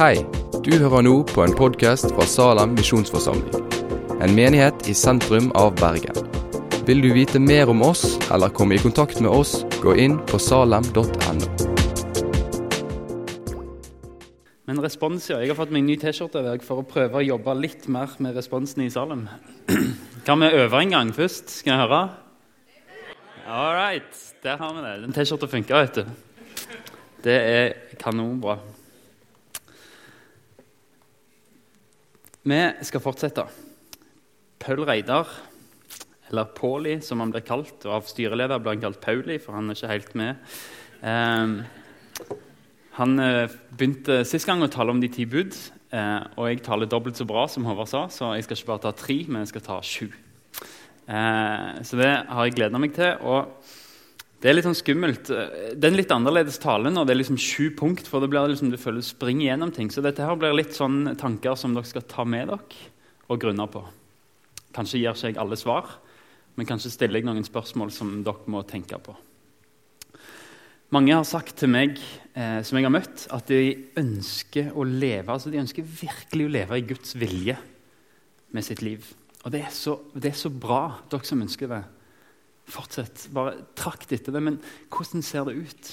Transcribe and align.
Hei, 0.00 0.22
du 0.64 0.70
hører 0.80 1.02
nå 1.04 1.10
på 1.28 1.42
en 1.44 1.52
podkast 1.52 2.06
fra 2.14 2.24
Salem 2.24 2.70
misjonsforsamling. 2.72 3.66
En 4.24 4.32
menighet 4.32 4.86
i 4.88 4.94
sentrum 4.96 5.50
av 5.60 5.74
Bergen. 5.76 6.16
Vil 6.88 7.02
du 7.04 7.10
vite 7.12 7.36
mer 7.36 7.68
om 7.68 7.84
oss 7.84 8.14
eller 8.32 8.48
komme 8.48 8.78
i 8.78 8.80
kontakt 8.80 9.20
med 9.20 9.28
oss, 9.28 9.58
gå 9.82 9.92
inn 10.00 10.16
på 10.30 10.40
salem.no. 10.40 11.50
Men 14.64 14.80
responsia 14.80 15.42
Jeg 15.42 15.52
har 15.52 15.60
fått 15.60 15.76
meg 15.76 15.84
ny 15.84 15.98
T-skjorte 16.00 16.46
for 16.64 16.80
å 16.80 16.88
prøve 16.88 17.20
å 17.20 17.26
jobbe 17.26 17.58
litt 17.60 17.84
mer 17.92 18.16
med 18.24 18.40
responsen 18.40 18.88
i 18.88 18.90
Salem. 18.96 19.28
Kan 20.24 20.40
vi 20.40 20.48
øve 20.64 20.80
en 20.80 20.96
gang 20.96 21.12
først? 21.12 21.52
Skal 21.60 21.76
jeg 21.76 21.84
høre? 21.84 22.02
All 23.44 23.76
right. 23.76 24.26
Der 24.40 24.56
har 24.56 24.72
vi 24.72 24.88
det. 24.88 24.98
Den 25.04 25.20
T-skjorta 25.20 25.52
funka, 25.58 25.84
vet 25.84 26.00
du. 26.00 26.76
Det 27.20 27.40
er 27.52 27.98
kanonbra. 28.00 28.62
Vi 32.40 32.60
skal 32.88 33.02
fortsette. 33.04 33.44
Paul 34.60 34.84
Reidar, 34.88 35.28
eller 36.30 36.48
Pauli 36.56 36.94
som 37.04 37.20
han 37.20 37.32
blir 37.34 37.44
kalt, 37.44 37.84
og 37.84 37.98
av 37.98 38.06
styreleder 38.08 38.62
blir 38.62 38.76
han 38.76 38.84
kalt 38.84 39.00
Pauli, 39.02 39.36
for 39.42 39.56
han 39.58 39.68
er 39.68 39.76
ikke 39.76 39.90
helt 39.90 40.14
med. 40.16 40.54
Eh, 41.04 42.32
han 42.96 43.20
begynte 43.76 44.22
sist 44.28 44.48
gang 44.48 44.64
å 44.64 44.70
tale 44.72 44.92
om 44.92 45.00
de 45.00 45.10
ti 45.12 45.26
bud, 45.28 45.52
eh, 45.92 46.20
og 46.36 46.48
jeg 46.48 46.64
taler 46.64 46.88
dobbelt 46.88 47.20
så 47.20 47.28
bra 47.28 47.44
som 47.48 47.68
Håvard 47.68 47.92
sa, 47.92 48.06
så 48.08 48.32
jeg 48.36 48.48
skal 48.48 48.56
ikke 48.56 48.72
bare 48.72 48.84
ta 48.86 48.94
tre, 48.96 49.18
men 49.28 49.44
jeg 49.44 49.52
skal 49.52 49.66
ta 49.68 49.78
sju. 49.84 50.08
Eh, 51.10 51.80
så 51.84 51.98
det 52.00 52.10
har 52.24 52.46
jeg 52.46 52.56
gleda 52.56 52.80
meg 52.80 52.94
til. 52.96 53.16
og 53.20 53.52
det 54.40 54.48
er 54.48 54.56
litt 54.56 54.64
sånn 54.64 54.78
skummelt. 54.78 55.28
Det 55.28 55.84
er 55.84 55.90
en 55.90 55.98
litt 55.98 56.12
annerledes 56.14 56.56
tale 56.62 56.88
nå. 56.88 57.04
det 57.04 57.12
er 57.12 57.20
liksom 57.20 57.36
sju 57.40 57.74
punkt. 57.76 58.06
for 58.08 58.20
det 58.24 58.30
blir 58.32 58.48
liksom, 58.48 58.70
Du 58.72 58.78
føler 58.80 59.04
du 59.04 59.06
springer 59.06 59.50
gjennom 59.50 59.72
ting. 59.72 59.90
Så 59.92 60.00
dette 60.00 60.24
her 60.24 60.36
blir 60.36 60.56
litt 60.56 60.72
sånn 60.72 61.16
tanker 61.20 61.58
som 61.60 61.74
dere 61.74 61.84
skal 61.84 62.06
ta 62.08 62.24
med 62.24 62.48
dere 62.48 62.86
og 63.28 63.40
grunne 63.40 63.66
på. 63.68 63.84
Kanskje 64.72 65.02
gir 65.02 65.12
ikke 65.12 65.28
jeg 65.28 65.40
alle 65.42 65.58
svar, 65.60 65.90
men 66.56 66.66
kanskje 66.66 66.92
stiller 66.94 67.20
jeg 67.20 67.28
noen 67.28 67.44
spørsmål 67.44 67.92
som 67.92 68.22
dere 68.24 68.48
må 68.50 68.64
tenke 68.64 68.96
på. 68.96 69.12
Mange 70.90 71.14
har 71.14 71.26
sagt 71.28 71.54
til 71.60 71.70
meg 71.70 72.00
eh, 72.34 72.62
som 72.66 72.78
jeg 72.78 72.88
har 72.88 72.96
møtt, 72.96 73.28
at 73.30 73.46
de 73.46 73.92
ønsker 74.00 74.72
å 74.74 74.82
leve 74.82 75.30
altså 75.30 75.52
de 75.52 75.60
ønsker 75.60 75.86
virkelig 75.86 76.48
å 76.48 76.54
leve 76.56 76.80
i 76.80 76.86
Guds 76.88 77.14
vilje 77.14 77.54
med 78.50 78.66
sitt 78.66 78.82
liv. 78.82 79.04
Og 79.44 79.52
det 79.52 79.62
er 79.68 79.70
så, 79.74 80.00
det 80.16 80.32
er 80.32 80.40
så 80.40 80.50
bra, 80.50 81.04
dere 81.12 81.28
som 81.28 81.44
ønsker 81.44 81.70
det. 81.70 81.84
Fortsett. 82.70 83.26
Bare 83.34 83.58
trakt 83.78 84.12
etter 84.14 84.34
det. 84.34 84.42
Men 84.44 84.60
hvordan 84.92 85.24
ser 85.26 85.48
det 85.48 85.58
ut 85.58 85.90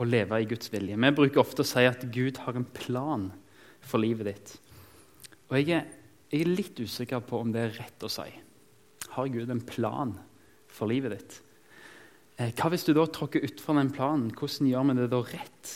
å 0.00 0.06
leve 0.08 0.40
i 0.40 0.48
Guds 0.48 0.72
vilje? 0.72 0.96
Vi 0.96 1.12
bruker 1.16 1.42
ofte 1.42 1.64
å 1.64 1.68
si 1.68 1.84
at 1.88 2.06
Gud 2.14 2.40
har 2.46 2.56
en 2.56 2.68
plan 2.76 3.28
for 3.84 4.02
livet 4.02 4.32
ditt. 4.32 4.54
Og 5.50 5.58
jeg 5.58 5.74
er, 5.76 5.86
jeg 6.30 6.46
er 6.46 6.54
litt 6.54 6.80
usikker 6.80 7.22
på 7.26 7.42
om 7.42 7.52
det 7.52 7.66
er 7.66 7.76
rett 7.80 8.06
å 8.06 8.12
si. 8.12 8.28
Har 9.10 9.30
Gud 9.32 9.50
en 9.50 9.62
plan 9.66 10.14
for 10.70 10.90
livet 10.90 11.16
ditt? 11.16 11.38
Eh, 12.40 12.52
hva 12.56 12.70
hvis 12.72 12.86
du 12.86 12.94
da 12.96 13.04
tråkker 13.10 13.44
utfor 13.44 13.76
den 13.76 13.92
planen? 13.92 14.30
Hvordan 14.32 14.68
gjør 14.70 14.86
vi 14.88 14.98
det 15.00 15.08
da 15.12 15.22
rett? 15.28 15.72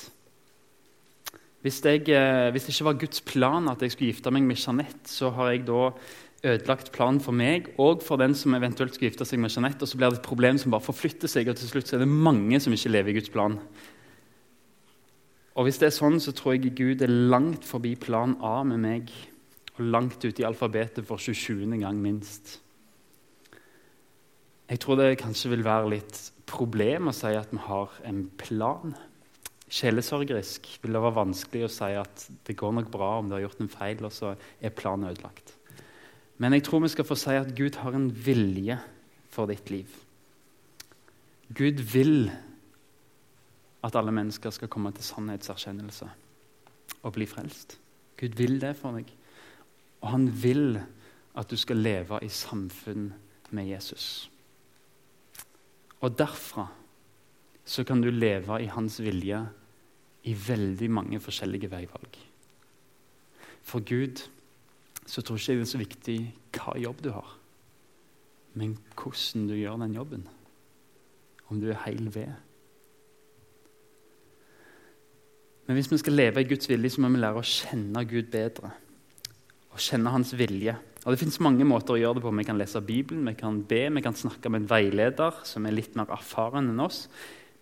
Hvis, 1.65 1.81
jeg, 1.81 2.05
eh, 2.13 2.51
hvis, 2.53 2.67
det 2.67 2.75
ikke 2.75 2.87
var 2.91 3.01
Guds 3.01 3.23
plan 3.25 3.69
at 3.73 3.83
jeg 3.83 3.95
skulle 3.95 4.13
gifte 4.13 4.33
meg 4.33 4.45
med 4.45 4.61
Jeanette, 4.61 5.09
så 5.09 5.31
har 5.33 5.53
jeg 5.53 5.65
da 5.69 5.91
ødelagt 6.45 6.93
plan 6.93 7.19
for 7.23 7.37
meg 7.37 7.71
og 7.81 8.03
for 8.05 8.21
den 8.21 8.37
som 8.37 8.55
eventuelt 8.57 8.95
skal 8.95 9.09
gifte 9.09 9.27
seg 9.29 9.41
med 9.43 9.53
Jeanette. 9.55 9.83
Og 9.83 9.91
så 9.91 9.99
blir 9.99 10.13
det 10.13 10.21
et 10.21 10.27
problem 10.27 10.61
som 10.61 10.75
bare 10.75 10.85
forflytter 10.85 11.31
seg, 11.31 11.49
og 11.49 11.59
til 11.59 11.71
slutt 11.71 11.93
er 11.93 12.05
det 12.05 12.11
mange 12.11 12.61
som 12.61 12.75
ikke 12.77 12.93
lever 12.93 13.13
i 13.13 13.19
Guds 13.19 13.33
plan. 13.33 13.59
Og 15.55 15.69
Hvis 15.69 15.79
det 15.79 15.89
er 15.89 15.95
sånn, 15.95 16.19
så 16.19 16.35
tror 16.35 16.57
jeg 16.57 16.75
Gud 16.75 17.03
er 17.05 17.13
langt 17.31 17.65
forbi 17.67 17.95
plan 17.95 18.35
A 18.43 18.63
med 18.67 18.83
meg. 18.83 19.15
Og 19.79 19.87
langt 19.87 20.23
ute 20.23 20.43
i 20.43 20.47
alfabetet 20.47 21.07
for 21.07 21.19
27. 21.19 21.67
gang 21.81 21.99
minst. 22.03 22.61
Jeg 24.71 24.81
tror 24.81 24.99
det 24.99 25.19
kanskje 25.21 25.51
vil 25.53 25.65
være 25.67 25.91
litt 25.93 26.21
problem 26.49 27.11
å 27.11 27.15
si 27.15 27.35
at 27.37 27.51
vi 27.53 27.61
har 27.67 27.99
en 28.09 28.25
plan. 28.41 28.95
Sjelesørgerisk 29.75 30.69
vil 30.83 30.95
det 30.95 31.03
være 31.03 31.19
vanskelig 31.19 31.67
å 31.67 31.73
si 31.73 31.91
at 31.99 32.25
det 32.47 32.57
går 32.59 32.79
nok 32.79 32.91
bra 32.93 33.19
om 33.19 33.29
du 33.29 33.37
har 33.37 33.45
gjort 33.45 33.63
en 33.63 33.71
feil, 33.73 34.03
og 34.07 34.15
så 34.15 34.35
er 34.35 34.75
planen 34.75 35.11
ødelagt. 35.11 35.55
Men 36.45 36.53
jeg 36.53 36.67
tror 36.67 36.83
vi 36.85 36.91
skal 36.93 37.07
få 37.09 37.17
si 37.17 37.33
at 37.41 37.55
Gud 37.57 37.79
har 37.81 37.95
en 37.97 38.11
vilje 38.13 38.75
for 39.33 39.49
ditt 39.49 39.71
liv. 39.73 39.89
Gud 41.57 41.81
vil 41.89 42.29
at 43.85 43.97
alle 43.97 44.13
mennesker 44.13 44.53
skal 44.53 44.69
komme 44.69 44.93
til 44.93 45.07
sannhetserkjennelse 45.07 46.11
og 47.01 47.15
bli 47.17 47.25
frelst. 47.29 47.79
Gud 48.21 48.37
vil 48.37 48.61
det 48.61 48.75
for 48.77 48.93
deg. 48.93 49.09
Og 50.05 50.11
han 50.13 50.29
vil 50.43 50.77
at 51.33 51.49
du 51.49 51.57
skal 51.57 51.81
leve 51.81 52.21
i 52.21 52.29
samfunn 52.29 53.09
med 53.57 53.71
Jesus. 53.73 54.29
Og 56.05 56.13
derfra 56.19 56.67
så 57.65 57.89
kan 57.89 58.05
du 58.05 58.11
leve 58.13 58.61
i 58.61 58.69
hans 58.69 59.01
vilje 59.01 59.41
i 60.29 60.37
veldig 60.49 60.91
mange 60.93 61.25
forskjellige 61.25 61.73
veivalg. 61.73 62.21
For 63.65 63.81
Gud 63.81 64.27
så 65.07 65.23
tror 65.23 65.39
ikke 65.39 65.53
jeg 65.53 65.61
det 65.61 65.67
er 65.67 65.73
så 65.73 65.83
viktig 65.83 66.17
hva 66.57 66.75
jobb 66.81 67.03
du 67.05 67.11
har, 67.13 67.37
men 68.55 68.77
hvordan 68.95 69.49
du 69.51 69.55
gjør 69.59 69.81
den 69.83 69.97
jobben. 69.99 70.27
Om 71.53 71.61
du 71.61 71.69
er 71.69 71.83
heil 71.85 72.09
ved. 72.15 72.33
Men 75.67 75.77
hvis 75.77 75.91
vi 75.93 75.99
skal 76.01 76.17
leve 76.17 76.41
i 76.41 76.49
Guds 76.49 76.69
vilje, 76.69 76.95
så 76.95 77.03
må 77.03 77.11
vi 77.13 77.21
lære 77.21 77.41
å 77.41 77.47
kjenne 77.47 78.05
Gud 78.09 78.31
bedre. 78.33 78.71
Og 79.75 79.83
kjenne 79.83 80.13
Hans 80.13 80.33
vilje. 80.39 80.77
Og 81.05 81.13
Det 81.13 81.21
fins 81.21 81.41
mange 81.45 81.67
måter 81.69 81.97
å 81.97 82.01
gjøre 82.01 82.19
det 82.19 82.25
på. 82.25 82.33
Vi 82.39 82.47
kan 82.49 82.61
lese 82.61 82.81
Bibelen, 82.85 83.27
vi 83.29 83.37
kan 83.37 83.61
be, 83.69 83.83
vi 83.93 84.05
kan 84.05 84.17
snakke 84.17 84.49
med 84.49 84.63
en 84.63 84.71
veileder 84.71 85.41
som 85.45 85.67
er 85.67 85.77
litt 85.77 85.97
mer 85.99 86.13
erfaren 86.15 86.71
enn 86.73 86.81
oss. 86.85 87.05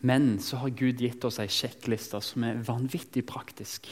Men 0.02 0.36
så 0.42 0.60
har 0.62 0.74
Gud 0.78 1.02
gitt 1.02 1.24
oss 1.26 1.40
ei 1.42 1.50
sjekkliste 1.50 2.20
som 2.22 2.46
er 2.46 2.62
vanvittig 2.66 3.24
praktisk. 3.26 3.86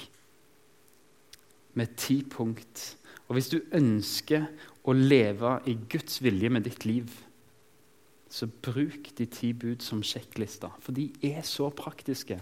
Med 1.78 1.94
ti 1.98 2.20
punkt 2.26 2.99
og 3.30 3.36
hvis 3.36 3.52
du 3.52 3.60
ønsker 3.78 4.48
å 4.90 4.92
leve 4.96 5.52
i 5.70 5.76
Guds 5.92 6.18
vilje 6.18 6.50
med 6.50 6.64
ditt 6.66 6.82
liv, 6.82 7.12
så 8.30 8.48
bruk 8.50 9.12
de 9.18 9.26
ti 9.30 9.52
bud 9.54 9.84
som 9.86 10.02
sjekklister. 10.02 10.72
For 10.82 10.94
de 10.94 11.08
er 11.26 11.44
så 11.46 11.68
praktiske. 11.74 12.40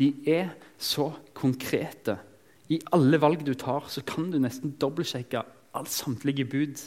De 0.00 0.08
er 0.28 0.54
så 0.80 1.10
konkrete. 1.36 2.16
I 2.72 2.78
alle 2.96 3.20
valg 3.20 3.44
du 3.44 3.52
tar, 3.52 3.84
så 3.92 4.00
kan 4.06 4.30
du 4.32 4.38
nesten 4.40 4.78
dobbeltsjekke 4.80 5.42
alle 5.76 5.92
samtlige 5.92 6.48
bud 6.48 6.80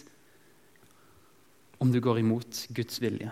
om 1.83 1.91
du 1.93 1.99
går 2.01 2.23
imot 2.23 2.63
Guds 2.73 3.01
vilje. 3.03 3.29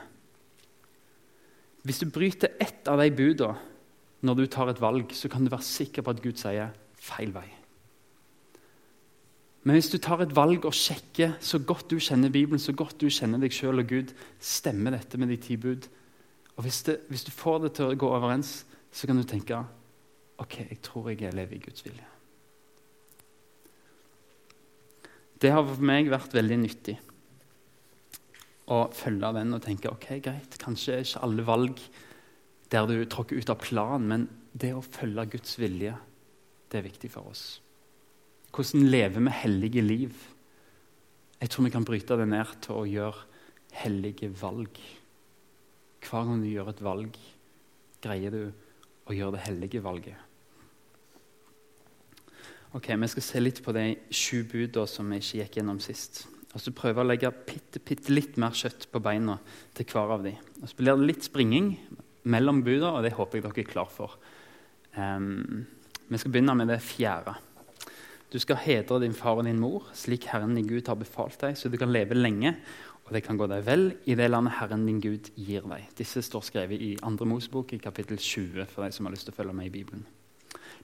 Hvis 1.82 2.02
du 2.04 2.12
bryter 2.14 2.54
ett 2.62 2.86
av 2.92 3.02
de 3.02 3.10
budene 3.10 3.58
når 4.22 4.38
du 4.38 4.46
tar 4.54 4.70
et 4.70 4.82
valg, 4.84 5.16
så 5.18 5.32
kan 5.34 5.42
du 5.42 5.50
være 5.50 5.66
sikker 5.66 6.06
på 6.06 6.14
at 6.14 6.22
Gud 6.22 6.38
sier 6.38 6.76
feil 7.02 7.34
vei. 7.34 7.48
Men 9.62 9.78
hvis 9.78 9.92
du 9.94 10.00
tar 10.02 10.24
et 10.24 10.34
valg 10.34 10.64
og 10.66 10.74
sjekker 10.74 11.36
så 11.44 11.60
godt 11.62 11.92
du 11.92 12.00
kjenner 12.02 12.34
Bibelen, 12.34 12.62
så 12.62 12.74
godt 12.74 12.98
du 13.02 13.12
kjenner 13.14 13.42
deg 13.42 13.54
sjøl 13.54 13.84
og 13.84 13.92
Gud, 13.92 14.14
stemmer 14.42 14.96
dette 14.96 15.20
med 15.22 15.30
de 15.30 15.38
ti 15.42 15.58
bud? 15.62 15.86
Og 16.58 16.66
hvis, 16.66 16.82
det, 16.88 16.98
hvis, 17.10 17.28
du 17.28 17.32
får 17.34 17.62
det 17.66 17.76
til 17.78 17.92
å 17.92 18.00
gå 18.00 18.10
overens, 18.10 18.64
så 18.92 19.08
kan 19.08 19.22
du 19.22 19.26
tenke 19.28 19.62
ok, 20.42 20.58
jeg 20.66 20.82
tror 20.82 21.12
jeg 21.14 21.34
lever 21.38 21.60
i 21.60 21.62
Guds 21.62 21.86
vilje. 21.86 22.10
Det 25.42 25.54
har 25.54 25.66
for 25.66 25.86
meg 25.86 26.10
vært 26.10 26.34
veldig 26.38 26.58
nyttig 26.62 26.98
å 28.72 28.84
følge 28.94 29.34
den 29.38 29.58
og 29.58 29.64
tenke 29.66 29.90
ok, 29.90 30.08
greit, 30.24 30.58
kanskje 30.62 31.02
ikke 31.02 31.24
alle 31.26 31.46
valg 31.46 31.82
der 32.72 32.88
du 32.88 33.02
tråkker 33.10 33.38
ut 33.42 33.50
av 33.52 33.60
planen, 33.62 34.08
men 34.08 34.30
det 34.54 34.72
å 34.74 34.86
følge 34.86 35.28
Guds 35.36 35.58
vilje, 35.60 35.96
det 36.72 36.80
er 36.80 36.88
viktig 36.88 37.10
for 37.12 37.30
oss. 37.34 37.60
Hvordan 38.52 38.90
lever 38.92 39.24
vi 39.24 39.36
hellige 39.42 39.82
liv? 39.82 40.16
Jeg 41.42 41.50
tror 41.50 41.66
vi 41.66 41.74
kan 41.74 41.86
bryte 41.88 42.18
det 42.20 42.28
ned 42.28 42.58
til 42.62 42.76
å 42.78 42.88
gjøre 42.90 43.24
hellige 43.82 44.28
valg. 44.42 44.76
Hver 46.04 46.28
gang 46.28 46.42
du 46.44 46.50
gjør 46.50 46.74
et 46.74 46.84
valg, 46.84 47.16
greier 48.04 48.34
du 48.34 48.44
å 49.08 49.16
gjøre 49.16 49.38
det 49.38 49.46
hellige 49.46 49.82
valget. 49.84 50.28
Ok, 52.74 52.88
Vi 52.88 53.08
skal 53.08 53.24
se 53.24 53.40
litt 53.40 53.64
på 53.64 53.74
de 53.76 53.98
sju 54.12 54.44
budene 54.48 54.88
som 54.88 55.10
vi 55.10 55.20
ikke 55.20 55.42
gikk 55.42 55.58
gjennom 55.60 55.80
sist. 55.84 56.26
Og 56.52 56.60
så 56.60 56.72
prøve 56.76 57.04
å 57.04 57.08
legge 57.08 57.32
bitte, 57.32 57.80
bitte 57.80 58.12
litt 58.12 58.38
mer 58.40 58.52
kjøtt 58.52 58.90
på 58.92 59.00
beina 59.04 59.38
til 59.76 59.88
hver 59.92 60.12
av 60.18 60.24
de. 60.24 60.36
Og 60.62 60.68
Så 60.68 60.76
blir 60.76 60.96
det 60.96 61.08
litt 61.08 61.24
springing 61.24 61.78
mellom 62.24 62.62
budene, 62.64 62.92
og 62.98 63.04
det 63.04 63.14
håper 63.16 63.40
jeg 63.40 63.48
dere 63.48 63.64
er 63.64 63.72
klar 63.72 63.92
for. 63.92 64.18
Um, 64.96 65.66
vi 66.08 66.20
skal 66.20 66.32
begynne 66.32 66.56
med 66.56 66.68
det 66.68 66.82
fjerde. 66.84 67.36
Du 68.32 68.40
skal 68.40 68.62
hedre 68.64 69.02
din 69.04 69.16
far 69.16 69.42
og 69.42 69.44
din 69.44 69.60
mor, 69.60 69.90
slik 69.98 70.30
Herren 70.32 70.56
din 70.56 70.70
Gud 70.70 70.88
har 70.88 70.96
befalt 70.96 71.42
deg, 71.42 71.58
så 71.60 71.68
du 71.68 71.76
kan 71.80 71.92
leve 71.92 72.16
lenge, 72.16 72.54
og 73.04 73.12
det 73.12 73.26
kan 73.26 73.36
gå 73.36 73.44
deg 73.52 73.66
vel 73.68 73.90
i 74.08 74.16
det 74.16 74.30
landet 74.30 74.56
Herren 74.56 74.86
din 74.88 75.02
Gud 75.04 75.34
gir 75.36 75.66
deg. 75.68 75.90
Disse 75.98 76.24
står 76.24 76.46
skrevet 76.48 76.80
i 76.80 76.94
2. 77.02 77.28
Mosebok 77.28 77.74
i 77.76 77.82
kapittel 77.84 78.16
20 78.16 78.70
for 78.72 78.86
de 78.86 78.96
som 78.96 79.10
har 79.10 79.16
lyst 79.18 79.28
til 79.28 79.36
å 79.36 79.40
følge 79.42 79.56
med 79.58 79.68
i 79.68 79.74
Bibelen. 79.74 80.06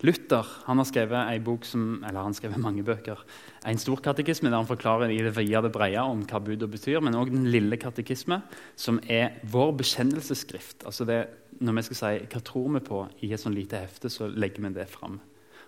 Luther 0.03 0.45
han 0.67 0.77
har 0.77 0.85
skrevet 0.85 1.39
bok 1.45 1.63
som, 1.65 2.03
eller 2.03 2.19
han 2.19 2.33
har 2.33 2.37
skrevet 2.37 2.61
mange 2.61 2.83
bøker. 2.85 3.23
En 3.65 3.79
stor 3.81 4.03
katekisme 4.03 4.51
der 4.51 4.59
han 4.59 4.67
forklarer 4.67 5.09
i 5.09 5.21
det 5.23 5.31
vide 5.37 5.63
det 5.63 5.71
breie 5.73 6.03
om 6.03 6.25
hva 6.27 6.43
budet 6.43 6.69
betyr, 6.69 6.99
men 7.01 7.15
òg 7.17 7.31
den 7.31 7.47
lille 7.49 7.79
katekisme, 7.79 8.41
som 8.75 8.99
er 9.07 9.39
vår 9.47 9.71
bekjennelsesskrift. 9.79 10.83
Altså 10.83 11.07
det, 11.07 11.21
når 11.63 11.79
vi 11.79 11.87
skal 11.87 12.01
si 12.01 12.13
hva 12.27 12.43
tror 12.51 12.69
vi 12.75 12.85
på 12.91 13.01
i 13.23 13.31
et 13.31 13.41
sånn 13.41 13.55
lite 13.55 13.79
hefte, 13.87 14.11
så 14.11 14.27
legger 14.27 14.67
vi 14.67 14.75
det 14.75 14.91
fram. 14.91 15.17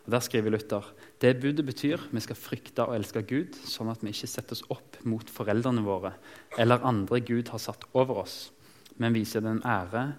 Og 0.09 0.13
Der 0.15 0.23
skriver 0.25 0.49
Luther 0.49 0.87
det 1.21 1.35
budet 1.37 1.61
betyr 1.61 2.01
vi 2.09 2.19
skal 2.19 2.35
frykte 2.35 2.81
og 2.81 2.95
elske 2.95 3.21
Gud, 3.29 3.53
sånn 3.61 3.91
at 3.91 4.01
vi 4.01 4.09
ikke 4.09 4.29
setter 4.31 4.55
oss 4.57 4.63
opp 4.73 4.95
mot 5.05 5.29
foreldrene 5.29 5.83
våre 5.85 6.15
eller 6.57 6.81
andre 6.81 7.19
Gud 7.21 7.51
har 7.53 7.61
satt 7.61 7.85
over 7.93 8.23
oss, 8.23 8.37
men 8.97 9.13
viser 9.13 9.45
den 9.45 9.61
ære, 9.61 10.15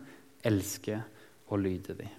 elsker 0.47 1.03
og 1.51 1.65
lyder 1.65 1.99
dem. 1.99 2.13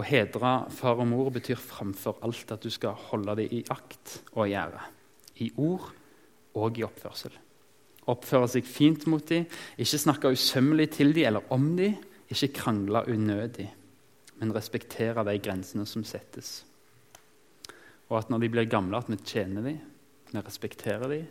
Å 0.00 0.06
hedre 0.08 0.54
far 0.72 1.04
og 1.04 1.10
mor 1.10 1.28
betyr 1.36 1.60
framfor 1.60 2.24
alt 2.24 2.56
at 2.56 2.64
du 2.64 2.72
skal 2.72 2.96
holde 3.10 3.36
dem 3.42 3.52
i 3.52 3.60
akt 3.68 4.22
og 4.32 4.46
i 4.46 4.56
ære. 4.56 4.88
I 5.44 5.50
ord 5.60 5.92
og 6.56 6.80
i 6.80 6.88
oppførsel. 6.88 7.36
Oppføre 8.08 8.48
seg 8.48 8.64
fint 8.64 9.04
mot 9.12 9.28
dem, 9.28 9.44
ikke 9.76 10.00
snakke 10.06 10.32
usømmelig 10.32 10.88
til 10.96 11.12
dem 11.12 11.28
eller 11.34 11.52
om 11.52 11.68
dem, 11.76 12.00
ikke 12.32 12.54
krangle 12.62 13.04
unødig, 13.12 13.68
men 14.42 14.50
respektere 14.50 15.22
de 15.22 15.36
grensene 15.38 15.86
som 15.86 16.02
settes. 16.02 16.64
Og 18.10 18.18
at 18.18 18.32
når 18.32 18.42
de 18.42 18.48
blir 18.50 18.66
gamle, 18.66 18.98
at 18.98 19.06
vi 19.06 19.20
tjener 19.22 19.62
dem, 19.62 19.78
vi 20.32 20.42
respekterer 20.42 21.06
dem, 21.12 21.28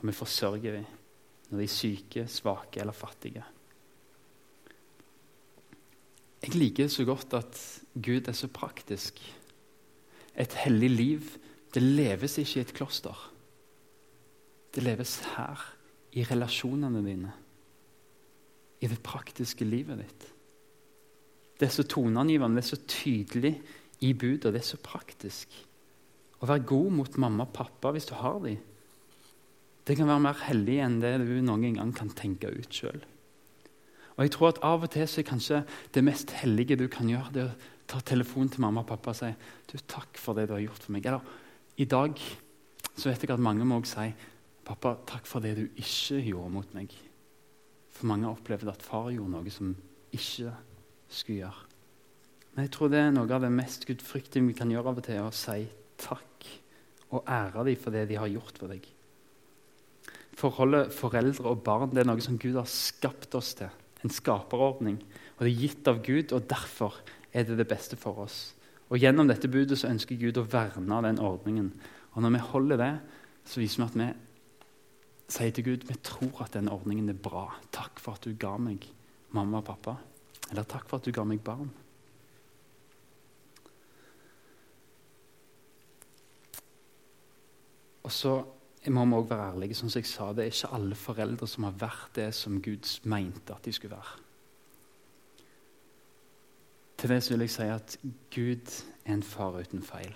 og 0.00 0.08
vi 0.10 0.16
forsørger 0.18 0.80
dem 0.80 0.88
når 1.44 1.60
de 1.60 1.68
er 1.68 1.70
syke, 1.70 2.24
svake 2.26 2.80
eller 2.82 2.96
fattige. 2.96 3.44
Jeg 6.42 6.58
liker 6.58 6.90
så 6.90 7.06
godt 7.06 7.38
at 7.38 7.62
Gud 7.94 8.26
er 8.28 8.36
så 8.36 8.50
praktisk. 8.50 9.22
Et 10.34 10.58
hellig 10.64 10.90
liv 10.90 11.30
det 11.74 11.82
leves 11.82 12.38
ikke 12.38 12.58
i 12.58 12.64
et 12.64 12.74
kloster. 12.74 13.30
Det 14.74 14.82
leves 14.82 15.20
her, 15.36 15.62
i 16.14 16.26
relasjonene 16.26 17.00
dine, 17.06 17.32
i 18.82 18.90
det 18.90 19.02
praktiske 19.02 19.66
livet 19.66 20.02
ditt. 20.02 20.33
Det 21.60 21.68
er 21.68 21.72
så 21.74 21.84
toneangivende, 21.86 22.58
det 22.58 22.64
er 22.64 22.76
så 22.76 22.80
tydelig 22.90 23.54
i 24.00 24.12
budet, 24.12 24.52
det 24.52 24.60
er 24.60 24.66
så 24.66 24.80
praktisk. 24.82 25.54
Å 26.42 26.48
være 26.50 26.66
god 26.68 26.90
mot 26.98 27.18
mamma 27.22 27.46
og 27.46 27.54
pappa 27.54 27.92
hvis 27.94 28.08
du 28.10 28.14
har 28.18 28.40
dem, 28.42 28.58
det 29.84 29.98
kan 29.98 30.08
være 30.08 30.24
mer 30.24 30.40
hellig 30.46 30.78
enn 30.80 31.00
det 31.02 31.18
du 31.20 31.34
noen 31.44 31.76
gang 31.76 31.92
kan 31.96 32.10
tenke 32.16 32.48
ut 32.48 32.72
sjøl. 32.72 33.02
Og 34.14 34.22
jeg 34.24 34.32
tror 34.32 34.52
at 34.52 34.60
Av 34.64 34.84
og 34.86 34.90
til 34.94 35.06
så 35.10 35.20
er 35.20 35.28
kanskje 35.28 35.62
det 35.94 36.04
mest 36.06 36.32
hellige 36.38 36.78
du 36.80 36.86
kan 36.88 37.08
gjøre, 37.10 37.32
det 37.34 37.44
å 37.44 37.54
ta 37.90 38.00
telefonen 38.00 38.52
til 38.52 38.62
mamma 38.64 38.84
og 38.84 38.88
pappa 38.88 39.12
og 39.12 39.18
si 39.18 39.32
du, 39.70 39.76
'Takk 39.76 40.18
for 40.18 40.34
det 40.34 40.48
du 40.48 40.54
har 40.54 40.64
gjort 40.64 40.82
for 40.82 40.92
meg.' 40.92 41.06
Eller 41.06 41.20
i 41.76 41.84
dag 41.84 42.18
så 42.96 43.10
vet 43.10 43.22
jeg 43.22 43.30
at 43.30 43.40
mange 43.40 43.64
må 43.64 43.80
også 43.80 44.04
si 44.04 44.14
'Pappa, 44.64 44.96
takk 45.06 45.26
for 45.26 45.40
det 45.40 45.56
du 45.56 45.68
ikke 45.76 46.22
gjorde 46.24 46.50
mot 46.50 46.74
meg.' 46.74 46.94
For 47.90 48.06
mange 48.06 48.24
har 48.24 48.36
opplevd 48.36 48.68
at 48.68 48.82
far 48.82 49.10
gjorde 49.10 49.30
noe 49.30 49.50
som 49.50 49.76
ikke 50.12 50.52
skulle 51.16 51.44
gjøre. 51.44 51.70
Men 52.54 52.66
jeg 52.66 52.74
tror 52.76 52.90
det 52.92 53.00
er 53.00 53.14
noe 53.14 53.30
av 53.34 53.42
det 53.42 53.52
mest 53.54 53.86
gudfryktige 53.88 54.46
vi 54.46 54.56
kan 54.56 54.70
gjøre 54.70 54.92
av 54.92 55.00
og 55.00 55.06
til, 55.06 55.22
å 55.24 55.34
si 55.34 55.64
takk 56.00 56.50
og 57.14 57.24
ære 57.30 57.64
dem 57.68 57.80
for 57.80 57.94
det 57.94 58.04
de 58.10 58.18
har 58.18 58.30
gjort 58.30 58.60
for 58.60 58.70
deg. 58.70 58.86
Forholdet 60.34 60.94
foreldre 60.94 61.50
og 61.50 61.62
barn 61.66 61.92
det 61.94 62.02
er 62.02 62.08
noe 62.10 62.22
som 62.22 62.38
Gud 62.40 62.56
har 62.58 62.70
skapt 62.70 63.34
oss 63.38 63.52
til 63.58 63.70
en 64.04 64.12
skaperordning. 64.12 64.98
Og 65.36 65.46
det 65.46 65.50
er 65.50 65.62
gitt 65.62 65.90
av 65.90 66.02
Gud, 66.04 66.34
og 66.36 66.46
derfor 66.50 66.98
er 67.32 67.46
det 67.46 67.56
det 67.58 67.68
beste 67.70 67.98
for 67.98 68.26
oss. 68.26 68.52
Og 68.92 69.00
Gjennom 69.00 69.30
dette 69.30 69.48
budet 69.50 69.78
så 69.80 69.90
ønsker 69.90 70.20
Gud 70.20 70.38
å 70.38 70.46
verne 70.46 71.00
den 71.06 71.22
ordningen. 71.22 71.72
Og 72.14 72.22
når 72.22 72.36
vi 72.36 72.42
holder 72.50 72.82
det, 72.82 72.92
så 73.48 73.62
viser 73.62 73.82
vi 73.82 73.86
at 73.88 73.98
vi 73.98 74.08
sier 75.34 75.54
til 75.56 75.66
Gud 75.66 75.86
vi 75.88 75.96
tror 76.04 76.44
at 76.44 76.54
den 76.54 76.70
ordningen 76.70 77.08
er 77.10 77.18
bra. 77.18 77.48
Takk 77.74 78.02
for 78.02 78.18
at 78.18 78.26
du 78.26 78.36
ga 78.38 78.54
meg 78.60 78.84
mamma 79.34 79.62
og 79.62 79.70
pappa. 79.72 79.96
Eller 80.50 80.66
takk 80.68 80.88
for 80.88 81.00
at 81.00 81.06
du 81.06 81.12
ga 81.14 81.24
meg 81.24 81.40
barn. 81.44 81.70
Og 88.04 88.12
så 88.12 88.34
må 88.92 89.04
vi 89.04 89.16
også 89.16 89.28
være 89.30 89.48
ærlige. 89.52 89.74
Som 89.74 89.90
jeg 89.94 90.06
sa, 90.06 90.32
Det 90.32 90.44
er 90.44 90.52
ikke 90.52 90.74
alle 90.74 90.94
foreldre 90.94 91.48
som 91.48 91.64
har 91.64 91.72
vært 91.80 92.10
det 92.16 92.34
som 92.34 92.62
Gud 92.62 93.00
mente 93.04 93.54
at 93.54 93.64
de 93.64 93.72
skulle 93.72 93.96
være. 93.96 94.20
Til 96.96 97.10
det 97.10 97.30
vil 97.30 97.40
jeg 97.40 97.50
si 97.50 97.62
at 97.62 97.98
Gud 98.34 98.84
er 99.04 99.12
en 99.12 99.22
far 99.22 99.58
uten 99.60 99.82
feil. 99.82 100.14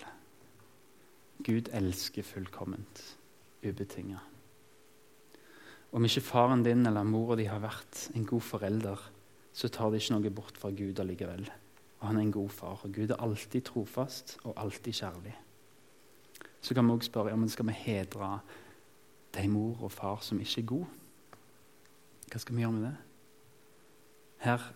Gud 1.44 1.69
elsker 1.72 2.22
fullkomment, 2.22 3.16
ubetinga. 3.62 4.19
Om 5.92 6.04
ikke 6.04 6.20
faren 6.20 6.62
din 6.64 6.86
eller 6.86 7.02
mora 7.02 7.36
di 7.36 7.44
har 7.44 7.60
vært 7.60 8.10
en 8.14 8.26
god 8.26 8.40
forelder, 8.40 9.10
så 9.58 9.70
tar 9.72 9.90
det 9.90 9.99
ikke 10.02 10.14
noe 10.14 10.31
bort 10.31 10.58
fra 10.60 10.70
Gud 10.70 11.00
allikevel. 11.02 11.49
Og 11.99 12.06
han 12.06 12.20
er 12.20 12.28
en 12.28 12.37
god 12.37 12.52
far. 12.55 12.84
Og 12.87 12.94
Gud 12.94 13.10
er 13.10 13.22
alltid 13.25 13.66
trofast 13.66 14.37
og 14.44 14.55
alltid 14.55 14.94
kjærlig. 15.00 15.34
Så 16.62 16.75
kan 16.75 16.87
vi 16.87 16.94
også 16.94 17.10
spørre 17.10 17.32
ja, 17.32 17.38
men 17.38 17.50
skal 17.50 17.66
vi 17.66 17.75
hedre 17.75 18.31
de 19.34 19.49
mor 19.50 19.82
og 19.82 19.93
far 19.93 20.22
som 20.22 20.38
ikke 20.43 20.62
er 20.62 20.70
gode. 20.70 20.87
Hva 22.28 22.43
skal 22.43 22.55
vi 22.55 22.62
gjøre 22.62 22.76
med 22.76 22.87
det? 22.87 22.94
Her 24.44 24.70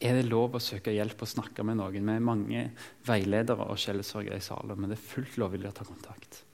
er 0.00 0.16
det 0.16 0.26
lov 0.28 0.56
å 0.56 0.62
søke 0.62 0.94
hjelp 0.94 1.20
og 1.20 1.30
snakke 1.30 1.64
med 1.66 1.78
noen. 1.80 2.08
Vi 2.08 2.16
er 2.16 2.28
mange 2.32 2.66
veiledere 3.04 3.68
og 3.68 3.80
skjellsørgere 3.80 4.40
i 4.40 4.44
salen, 4.44 4.78
men 4.78 4.92
det 4.92 4.98
er 4.98 5.08
fullt 5.12 5.36
lovlig 5.40 5.68
å 5.68 5.76
ta 5.76 5.84
kontakt. 5.84 6.44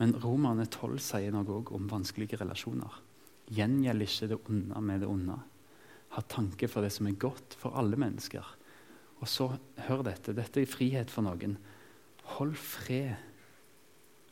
Men 0.00 0.16
Romerne 0.24 0.64
12 0.66 1.00
sier 1.04 1.34
noe 1.34 1.60
òg 1.60 1.74
om 1.76 1.90
vanskelige 1.90 2.40
relasjoner. 2.40 3.02
Gjengjeld 3.54 4.06
ikke 4.06 4.30
det 4.32 4.40
onde 4.48 4.80
med 4.80 5.04
det 5.04 5.10
onde. 5.10 5.36
Ha 6.14 6.22
tanke 6.30 6.68
for 6.70 6.84
det 6.84 6.92
som 6.94 7.08
er 7.10 7.18
godt 7.18 7.56
for 7.58 7.76
alle 7.78 7.98
mennesker. 7.98 8.44
Og 9.20 9.30
så, 9.30 9.48
hør 9.86 10.04
dette, 10.06 10.34
dette 10.36 10.62
er 10.62 10.70
frihet 10.70 11.10
for 11.10 11.26
noen. 11.26 11.56
Hold 12.36 12.54
fred 12.60 13.14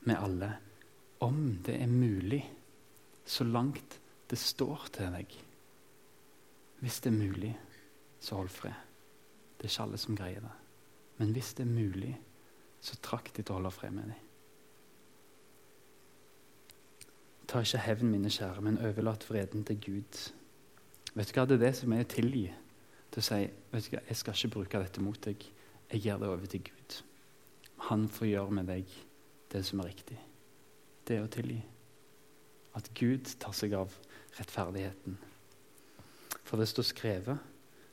med 0.06 0.18
alle 0.18 0.52
om 1.22 1.58
det 1.62 1.76
er 1.78 1.90
mulig, 1.90 2.42
så 3.24 3.44
langt 3.46 4.00
det 4.30 4.38
står 4.38 4.88
til 4.96 5.12
deg. 5.14 5.36
Hvis 6.82 6.98
det 7.04 7.12
er 7.12 7.18
mulig, 7.18 7.52
så 8.18 8.40
hold 8.40 8.50
fred. 8.50 8.74
Det 9.54 9.68
er 9.68 9.70
ikke 9.70 9.86
alle 9.86 10.00
som 10.02 10.18
greier 10.18 10.42
det. 10.42 10.54
Men 11.20 11.30
hvis 11.36 11.52
det 11.54 11.62
er 11.62 11.70
mulig, 11.70 12.16
så 12.82 12.98
trakk 12.98 13.30
de 13.36 13.44
til 13.44 13.54
å 13.54 13.60
holde 13.60 13.70
fred 13.70 13.94
med 13.94 14.10
dem. 14.10 14.28
Ta 17.46 17.62
ikke 17.62 17.84
hevn, 17.84 18.10
mine 18.10 18.30
kjære, 18.32 18.64
men 18.64 18.80
overlat 18.82 19.28
vreden 19.28 19.62
til 19.68 19.78
Gud. 19.84 20.22
Vet 21.14 21.28
du 21.28 21.38
hva, 21.38 21.46
Det 21.46 21.60
er 21.60 21.66
det 21.66 21.76
som 21.76 21.92
er 21.92 22.04
å 22.04 22.08
tilgi. 22.08 22.46
Til 23.12 23.20
å 23.20 23.24
si 23.24 23.50
vet 23.72 23.84
du 23.84 23.96
hva, 23.96 24.02
'Jeg 24.08 24.16
skal 24.16 24.34
ikke 24.34 24.54
bruke 24.54 24.78
dette 24.78 25.00
mot 25.00 25.20
deg. 25.20 25.36
Jeg 25.92 26.00
gir 26.00 26.18
det 26.18 26.28
over 26.28 26.46
til 26.46 26.60
Gud.' 26.60 27.02
Han 27.90 28.08
får 28.08 28.26
gjøre 28.28 28.50
med 28.50 28.66
deg 28.66 28.86
det 29.52 29.64
som 29.64 29.80
er 29.80 29.84
riktig 29.84 30.18
det 31.08 31.18
er 31.18 31.26
å 31.26 31.30
tilgi. 31.30 31.60
At 32.78 32.90
Gud 32.96 33.28
tar 33.42 33.54
seg 33.56 33.74
av 33.76 33.94
rettferdigheten. 34.38 35.18
For 36.42 36.60
det 36.60 36.70
står 36.70 36.88
skrevet 36.88 37.48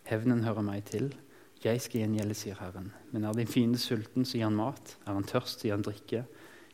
Hevnen 0.09 0.41
hører 0.41 0.65
meg 0.65 0.87
til. 0.89 1.11
Jeg 1.61 1.81
skal 1.83 2.01
gjengjelde, 2.01 2.33
sier 2.37 2.57
Herren. 2.57 2.87
Men 3.11 3.27
er 3.27 3.35
din 3.37 3.49
fiende 3.49 3.77
sulten, 3.77 4.25
så 4.25 4.39
gir 4.39 4.47
han 4.47 4.57
mat. 4.57 4.95
Er 5.05 5.13
han 5.13 5.27
tørst, 5.27 5.59
så 5.59 5.67
gir 5.67 5.75
han 5.75 5.85
drikke. 5.85 6.23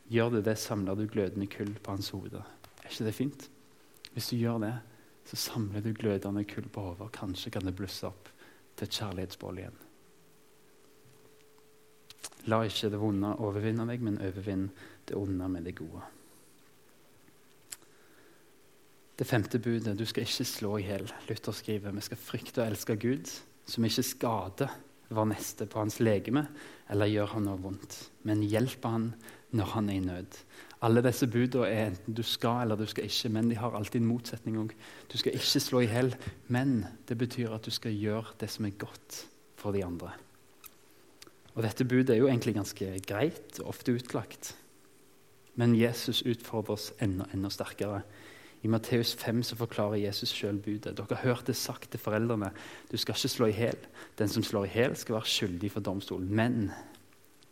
Gjør 0.08 0.36
du 0.36 0.38
det, 0.46 0.54
samler 0.62 0.96
du 0.96 1.04
glødende 1.10 1.48
kull 1.50 1.74
på 1.74 1.92
hans 1.92 2.08
hode. 2.14 2.40
Er 2.80 2.88
ikke 2.88 3.08
det 3.08 3.16
fint? 3.16 3.48
Hvis 4.14 4.30
du 4.30 4.38
gjør 4.38 4.62
det, 4.62 4.72
så 5.26 5.36
samler 5.36 5.82
du 5.82 5.92
glødende 5.94 6.44
kull 6.48 6.68
på 6.70 6.88
hodet. 6.90 7.10
Kanskje 7.16 7.50
kan 7.54 7.66
det 7.66 7.74
blusse 7.76 8.06
opp 8.06 8.30
til 8.76 8.86
et 8.86 8.98
kjærlighetsbål 8.98 9.62
igjen. 9.62 9.80
La 12.46 12.60
ikke 12.62 12.92
det 12.92 13.00
vonde 13.02 13.32
overvinne 13.42 13.88
deg, 13.88 14.04
men 14.06 14.20
overvinn 14.22 14.68
det 15.08 15.18
onde 15.18 15.48
med 15.50 15.66
det 15.66 15.74
gode. 15.80 16.04
Det 19.16 19.26
femte 19.26 19.58
budet 19.58 19.96
du 19.96 20.04
skal 20.06 20.26
ikke 20.26 20.44
slå 20.46 20.76
i 20.78 20.86
hjel. 20.86 21.08
Luther 21.26 21.56
skriver 21.56 21.94
vi 21.96 22.04
skal 22.04 22.20
frykte 22.20 22.62
og 22.62 22.68
elske 22.68 22.98
Gud, 23.00 23.30
som 23.66 23.86
ikke 23.88 24.04
skader 24.04 24.74
vår 25.08 25.30
neste 25.30 25.66
på 25.70 25.80
hans 25.80 25.98
legeme 26.02 26.44
eller 26.92 27.10
gjør 27.10 27.32
han 27.36 27.46
noe 27.48 27.62
vondt, 27.62 27.96
men 28.26 28.44
hjelper 28.44 28.94
han 28.94 29.08
når 29.56 29.72
han 29.72 29.90
er 29.90 29.96
i 29.96 30.04
nød. 30.04 30.38
Alle 30.86 31.02
disse 31.02 31.26
budene 31.26 31.66
er 31.66 31.88
enten 31.90 32.14
du 32.14 32.22
skal 32.26 32.62
eller 32.62 32.78
du 32.78 32.86
skal 32.86 33.08
ikke, 33.08 33.30
men 33.34 33.48
de 33.50 33.58
har 33.58 33.74
alltid 33.74 34.02
en 34.02 34.10
motsetning 34.10 34.58
òg. 34.60 34.74
Du 35.10 35.16
skal 35.18 35.34
ikke 35.34 35.62
slå 35.64 35.82
i 35.82 35.88
hjel, 35.90 36.12
men 36.52 36.84
det 37.08 37.16
betyr 37.18 37.56
at 37.56 37.66
du 37.66 37.72
skal 37.74 37.96
gjøre 37.96 38.36
det 38.40 38.50
som 38.52 38.68
er 38.68 38.78
godt 38.78 39.24
for 39.58 39.74
de 39.74 39.82
andre. 39.86 40.12
Og 41.56 41.64
Dette 41.64 41.86
budet 41.88 42.12
er 42.14 42.20
jo 42.20 42.28
egentlig 42.28 42.54
ganske 42.54 42.92
greit 43.08 43.58
og 43.62 43.72
ofte 43.72 43.96
utlagt. 43.96 44.52
Men 45.56 45.74
Jesus 45.74 46.20
utfordrer 46.28 46.76
oss 46.76 46.90
enda, 47.00 47.26
enda 47.32 47.50
sterkere 47.50 48.02
i 48.66 48.68
Matteus 48.68 49.14
5 49.14 49.42
så 49.46 49.56
forklarer 49.56 50.00
Jesus 50.00 50.32
sjøl 50.34 50.56
budet. 50.58 50.96
Dere 50.96 51.14
har 51.14 51.22
hørt 51.22 51.46
det 51.46 51.56
sagt 51.56 51.90
til 51.92 52.00
foreldrene. 52.00 52.50
Du 52.90 52.96
skal 52.96 53.14
ikke 53.14 53.30
slå 53.30 53.46
i 53.50 53.54
hjel. 53.54 53.78
Den 54.18 54.32
som 54.32 54.42
slår 54.42 54.66
i 54.66 54.72
hjel, 54.74 54.96
skal 54.96 55.18
være 55.18 55.30
skyldig 55.30 55.70
for 55.72 55.84
domstolen. 55.86 56.32
Men 56.34 56.70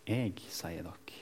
jeg 0.09 0.35
sier 0.49 0.83
dere. 0.83 1.21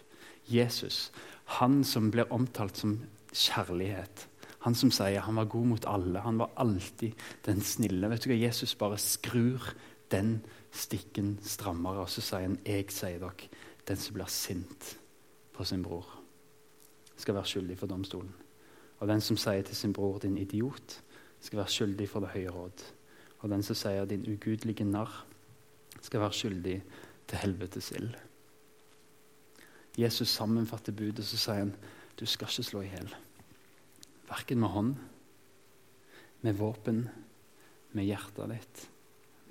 Jesus, 0.49 1.13
han 1.59 1.83
som 1.85 2.11
blir 2.11 2.31
omtalt 2.33 2.77
som 2.81 2.97
kjærlighet. 3.33 4.27
Han 4.63 4.77
som 4.79 4.93
sier 4.95 5.25
han 5.27 5.37
var 5.41 5.51
god 5.51 5.67
mot 5.73 5.87
alle. 5.91 6.23
Han 6.23 6.39
var 6.39 6.53
alltid 6.57 7.19
den 7.47 7.61
snille. 7.61 8.11
Vet 8.13 8.25
du 8.25 8.31
hva? 8.31 8.39
Jesus 8.39 8.75
bare 8.79 9.01
skrur 9.01 9.73
den 10.13 10.37
stikken 10.73 11.35
strammere, 11.45 12.05
og 12.05 12.11
så 12.11 12.21
sier 12.21 12.47
han, 12.47 12.59
'Jeg 12.65 12.91
sier 12.91 13.19
dere, 13.19 13.49
den 13.89 13.97
som 13.97 14.15
blir 14.15 14.29
sint 14.29 14.99
på 15.53 15.65
sin 15.65 15.83
bror, 15.83 16.07
skal 17.17 17.35
være 17.35 17.45
skyldig 17.45 17.79
for 17.79 17.87
domstolen.' 17.87 18.35
Og 19.01 19.09
den 19.09 19.21
som 19.21 19.37
sier 19.37 19.63
til 19.63 19.77
sin 19.77 19.93
bror, 19.93 20.19
'din 20.19 20.39
idiot', 20.39 21.01
skal 21.41 21.57
være 21.57 21.69
skyldig 21.69 22.09
for 22.09 22.21
det 22.21 22.29
høye 22.29 22.51
råd. 22.51 22.85
Og 23.39 23.51
den 23.51 23.63
som 23.63 23.75
sier 23.75 24.05
'din 24.05 24.33
ugudelige 24.33 24.85
narr', 24.85 25.25
skal 26.01 26.21
være 26.21 26.33
skyldig 26.33 26.83
til 27.29 27.39
helvetes 27.39 27.91
ild. 27.91 28.15
Jesus 29.99 30.33
sammenfatter 30.33 30.95
budet, 30.97 31.25
så 31.27 31.39
sier 31.41 31.65
han 31.67 31.75
du 32.19 32.25
skal 32.29 32.51
ikke 32.51 32.65
slå 32.65 32.83
i 32.85 32.91
hjel. 32.93 33.11
Verken 34.29 34.61
med 34.63 34.73
hånd, 34.73 34.95
med 36.43 36.57
våpen, 36.59 37.05
med 37.93 38.09
hjertet 38.09 38.53
ditt, 38.53 38.87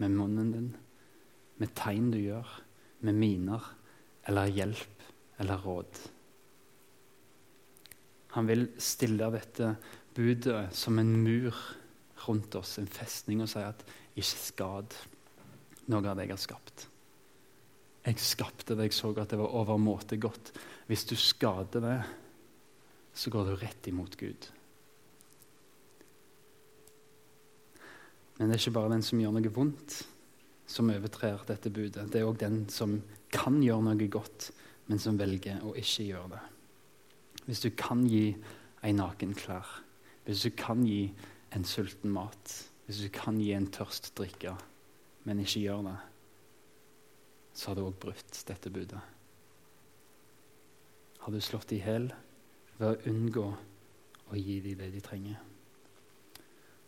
med 0.02 0.16
munnen 0.16 0.52
din, 0.54 0.72
med 1.62 1.74
tegn 1.78 2.10
du 2.14 2.20
gjør, 2.22 2.48
med 3.06 3.18
miner 3.18 3.66
eller 4.30 4.50
hjelp 4.54 5.06
eller 5.42 5.62
råd. 5.66 6.02
Han 8.38 8.48
vil 8.48 8.70
stille 8.82 9.30
dette 9.34 9.74
budet 10.16 10.70
som 10.76 11.00
en 11.02 11.12
mur 11.24 11.58
rundt 12.28 12.56
oss, 12.56 12.78
en 12.80 12.90
festning, 12.90 13.42
og 13.42 13.50
si 13.50 13.64
at 13.66 13.84
ikke 14.16 14.46
skad 14.46 14.98
noe 15.92 16.06
av 16.06 16.18
det 16.18 16.28
jeg 16.28 16.36
har 16.36 16.44
skapt. 16.46 16.88
Jeg 18.02 18.18
skapte 18.18 18.74
det, 18.74 18.90
jeg 18.90 18.98
så 18.98 19.12
at 19.22 19.30
det 19.30 19.38
var 19.38 19.54
overmåte 19.54 20.18
godt. 20.18 20.52
Hvis 20.90 21.06
du 21.06 21.14
skader 21.20 21.84
det, 21.84 22.00
så 23.14 23.30
går 23.30 23.52
du 23.52 23.60
rett 23.62 23.88
imot 23.92 24.18
Gud. 24.18 24.48
Men 28.38 28.50
det 28.50 28.56
er 28.56 28.64
ikke 28.64 28.74
bare 28.80 28.94
den 28.96 29.06
som 29.06 29.20
gjør 29.22 29.36
noe 29.36 29.54
vondt, 29.54 30.00
som 30.66 30.90
overtrer 30.90 31.44
dette 31.46 31.70
budet. 31.70 32.08
Det 32.10 32.22
er 32.22 32.26
òg 32.26 32.40
den 32.42 32.64
som 32.74 32.98
kan 33.32 33.60
gjøre 33.62 33.92
noe 33.92 34.08
godt, 34.10 34.50
men 34.90 35.00
som 35.00 35.20
velger 35.20 35.62
å 35.62 35.76
ikke 35.78 36.08
gjøre 36.08 36.32
det. 36.34 36.42
Hvis 37.46 37.62
du 37.62 37.70
kan 37.78 38.02
gi 38.10 38.32
ei 38.82 38.94
naken 38.98 39.36
klær, 39.38 39.68
hvis 40.26 40.48
du 40.48 40.56
kan 40.58 40.82
gi 40.88 41.12
en 41.54 41.68
sulten 41.68 42.14
mat, 42.16 42.56
hvis 42.88 43.04
du 43.06 43.12
kan 43.14 43.38
gi 43.38 43.52
en 43.54 43.70
tørst 43.70 44.10
drikke, 44.18 44.56
men 45.28 45.44
ikke 45.44 45.62
gjør 45.68 45.86
det, 45.92 45.98
så 47.54 47.72
har 47.72 47.78
du 47.78 47.84
òg 47.86 47.98
brutt 48.02 48.44
dette 48.48 48.72
budet. 48.74 49.02
Har 51.22 51.34
du 51.34 51.42
slått 51.44 51.74
i 51.76 51.82
hjel 51.82 52.10
ved 52.80 52.88
å 52.88 53.12
unngå 53.12 53.46
å 54.32 54.40
gi 54.40 54.58
dem 54.64 54.80
det 54.80 54.90
de 54.96 55.04
trenger? 55.06 55.38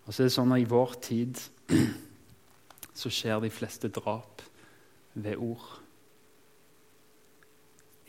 Og 0.04 0.12
så 0.12 0.24
er 0.24 0.30
det 0.30 0.36
sånn 0.36 0.56
at 0.56 0.64
I 0.64 0.70
vår 0.72 0.96
tid 1.04 1.40
så 3.00 3.12
skjer 3.14 3.44
de 3.44 3.52
fleste 3.54 3.92
drap 3.94 4.42
ved 5.14 5.38
ord. 5.38 5.68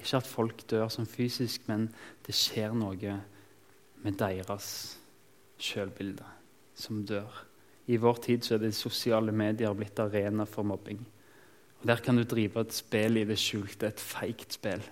Ikke 0.00 0.18
at 0.18 0.28
folk 0.28 0.64
dør 0.70 0.88
som 0.92 1.06
fysisk, 1.08 1.68
men 1.70 1.86
det 2.26 2.34
skjer 2.36 2.74
noe 2.76 3.18
med 4.04 4.18
deres 4.20 4.68
sjølbilde 5.60 6.26
som 6.76 7.04
dør. 7.06 7.30
I 7.86 7.98
vår 8.00 8.20
tid 8.24 8.44
så 8.44 8.56
er 8.56 8.64
det 8.64 8.74
sosiale 8.76 9.32
medier 9.32 9.76
blitt 9.76 10.00
arena 10.00 10.46
for 10.48 10.66
mobbing. 10.66 11.02
Der 11.84 12.00
kan 12.00 12.16
du 12.16 12.24
drive 12.24 12.62
et 12.64 12.72
spill 12.72 13.18
i 13.20 13.26
det 13.28 13.36
skjulte, 13.36 13.90
et 13.90 14.00
feigt 14.00 14.56
spill. 14.56 14.82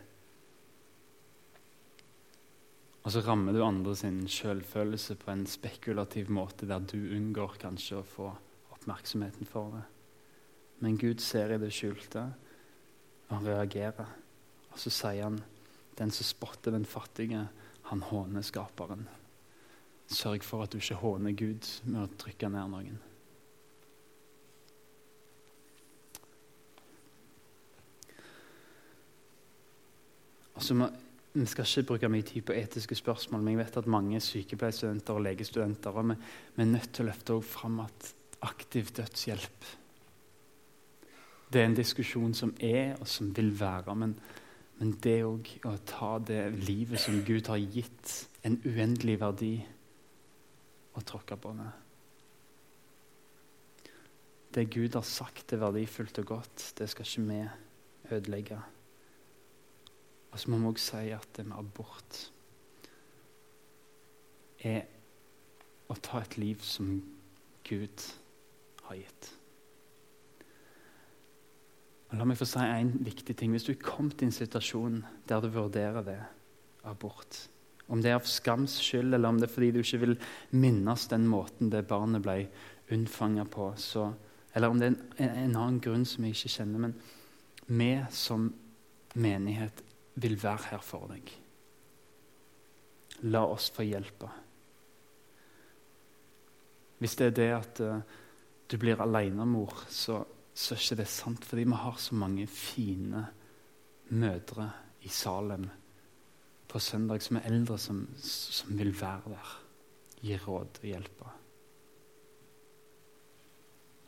Og 3.02 3.10
så 3.10 3.22
rammer 3.24 3.56
du 3.56 3.62
andre 3.64 3.94
sin 3.96 4.20
selvfølelse 4.28 5.16
på 5.18 5.30
en 5.32 5.46
spekulativ 5.50 6.30
måte 6.30 6.68
der 6.68 6.84
du 6.84 6.98
unngår 7.16 7.56
kanskje 7.62 7.98
å 7.98 8.06
få 8.06 8.28
oppmerksomheten 8.76 9.48
for 9.48 9.72
det. 9.74 9.82
Men 10.82 10.98
Gud 10.98 11.22
ser 11.22 11.54
i 11.54 11.58
det 11.62 11.72
skjulte, 11.74 12.26
og 13.28 13.34
han 13.38 13.48
reagerer. 13.48 14.12
Og 14.72 14.78
så 14.78 14.92
sier 14.92 15.24
han, 15.24 15.40
den 15.98 16.12
som 16.14 16.28
spotter 16.28 16.74
den 16.74 16.86
fattige, 16.88 17.46
han 17.88 18.04
håner 18.04 18.44
skaperen. 18.46 19.06
Sørg 20.12 20.44
for 20.44 20.64
at 20.64 20.72
du 20.72 20.78
ikke 20.78 21.00
håner 21.00 21.34
Gud 21.38 21.68
med 21.88 22.04
å 22.04 22.12
trykke 22.20 22.50
ned 22.52 22.70
noen. 22.74 23.00
Altså, 30.62 30.92
vi 31.34 31.46
skal 31.50 31.66
ikke 31.66 31.88
bruke 31.88 32.08
mye 32.12 32.22
tid 32.22 32.44
på 32.46 32.54
etiske 32.54 32.94
spørsmål, 32.94 33.40
men 33.42 33.56
jeg 33.56 33.58
vet 33.64 33.76
at 33.80 33.86
mange 33.90 34.18
sykepleierstudenter 34.22 35.16
og 35.18 35.22
legestudenter 35.24 35.96
og 35.98 36.04
vi, 36.10 36.14
vi 36.54 36.62
er 36.62 36.68
nødt 36.68 36.92
til 36.94 37.02
å 37.02 37.06
løfte 37.08 37.38
fram 37.42 37.80
at 37.82 38.10
aktiv 38.46 38.92
dødshjelp 38.94 39.64
Det 41.50 41.60
er 41.60 41.66
en 41.66 41.74
diskusjon 41.74 42.34
som 42.34 42.52
er, 42.60 42.94
og 43.00 43.08
som 43.10 43.32
vil 43.36 43.50
være. 43.58 43.94
Men, 43.98 44.12
men 44.78 44.92
det 45.02 45.16
òg 45.26 45.50
å 45.66 45.72
ta 45.84 46.12
det 46.22 46.44
livet 46.62 47.02
som 47.02 47.18
Gud 47.26 47.50
har 47.50 47.58
gitt 47.58 48.12
en 48.46 48.60
uendelig 48.62 49.16
verdi, 49.20 49.56
og 50.94 51.04
tråkke 51.10 51.36
på 51.42 51.56
det. 51.58 51.66
Det 54.54 54.68
Gud 54.70 54.94
har 54.94 55.10
sagt 55.10 55.56
er 55.56 55.64
verdifullt 55.64 56.22
og 56.22 56.30
godt, 56.36 56.68
det 56.78 56.88
skal 56.94 57.10
ikke 57.10 57.26
vi 57.32 58.14
ødelegge. 58.14 58.60
Og 60.32 60.40
så 60.40 60.50
må 60.50 60.58
vi 60.60 60.70
òg 60.72 60.80
si 60.80 61.10
at 61.12 61.28
det 61.36 61.44
med 61.46 61.58
abort 61.60 62.18
er 64.64 64.86
å 65.92 65.96
ta 66.00 66.22
et 66.22 66.38
liv 66.40 66.62
som 66.64 66.94
Gud 67.68 68.06
har 68.88 68.96
gitt. 68.96 69.30
Og 72.10 72.18
la 72.20 72.26
meg 72.28 72.36
få 72.40 72.48
si 72.48 72.60
en 72.60 72.92
viktig 73.04 73.36
ting. 73.36 73.52
Hvis 73.52 73.66
du 73.68 73.72
er 73.74 73.84
kommet 73.84 74.20
i 74.20 74.28
en 74.28 74.34
situasjon 74.34 75.00
der 75.28 75.44
du 75.44 75.48
vurderer 75.52 76.04
det, 76.06 76.20
abort 76.84 77.48
Om 77.92 78.00
det 78.00 78.10
er 78.10 78.16
av 78.16 78.26
skams 78.26 78.78
skyld, 78.80 79.12
eller 79.14 79.28
om 79.28 79.38
det 79.38 79.48
er 79.48 79.52
fordi 79.52 79.70
du 79.74 79.80
ikke 79.82 80.00
vil 80.00 80.14
minnes 80.50 81.06
den 81.10 81.26
måten 81.28 81.70
det 81.70 81.82
barnet 81.90 82.22
ble 82.24 82.46
unnfanga 82.94 83.44
på, 83.44 83.72
så, 83.76 84.06
eller 84.54 84.70
om 84.70 84.80
det 84.80 84.86
er 84.88 84.94
en, 84.94 85.28
en 85.28 85.56
annen 85.56 85.80
grunn 85.82 86.06
som 86.08 86.24
jeg 86.24 86.36
ikke 86.36 86.52
kjenner 86.56 86.84
Men 86.86 86.94
vi 87.66 87.90
som 88.14 88.48
menighet 89.14 89.82
vil 90.14 90.36
være 90.42 90.72
her 90.72 90.84
for 90.84 91.08
deg. 91.12 91.30
La 93.30 93.44
oss 93.46 93.70
få 93.72 93.84
hjelpe. 93.86 94.28
Hvis 97.02 97.16
det 97.18 97.30
er 97.30 97.36
det 97.36 97.50
at 97.54 97.82
uh, 97.82 98.00
du 98.70 98.78
blir 98.78 99.00
alenemor, 99.02 99.84
så, 99.90 100.20
så 100.54 100.74
er 100.74 100.82
ikke 100.82 100.98
det 101.02 101.08
sant. 101.10 101.44
Fordi 101.44 101.66
vi 101.66 101.78
har 101.84 101.98
så 101.98 102.18
mange 102.18 102.46
fine 102.46 103.26
mødre 104.12 104.68
i 105.02 105.10
Salem 105.10 105.68
på 106.68 106.80
søndag 106.80 107.22
som 107.22 107.38
er 107.38 107.48
eldre, 107.50 107.78
som, 107.78 108.04
som 108.16 108.74
vil 108.78 108.94
være 108.96 109.34
der. 109.34 109.54
Gi 110.22 110.36
råd 110.38 110.82
og 110.82 110.86
hjelpe. 110.86 111.30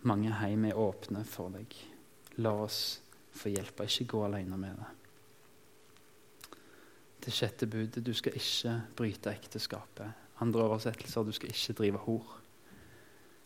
Mange 0.04 0.30
hjem 0.36 0.68
er 0.68 0.78
åpne 0.78 1.24
for 1.26 1.50
deg. 1.54 1.74
La 2.44 2.52
oss 2.64 2.82
få 3.34 3.50
hjelpe. 3.50 3.88
Ikke 3.88 4.12
gå 4.14 4.26
alene 4.26 4.58
med 4.60 4.78
det 4.78 5.03
det 7.24 7.34
sjette 7.34 7.68
budet. 7.70 8.04
Du 8.04 8.12
skal 8.16 8.36
ikke 8.38 8.74
bryte 8.96 9.32
ekteskapet. 9.32 10.22
Andre 10.42 10.66
oversettelser 10.66 11.24
du 11.24 11.32
skal 11.32 11.52
ikke 11.52 11.76
drive 11.78 12.02
hor. 12.06 12.34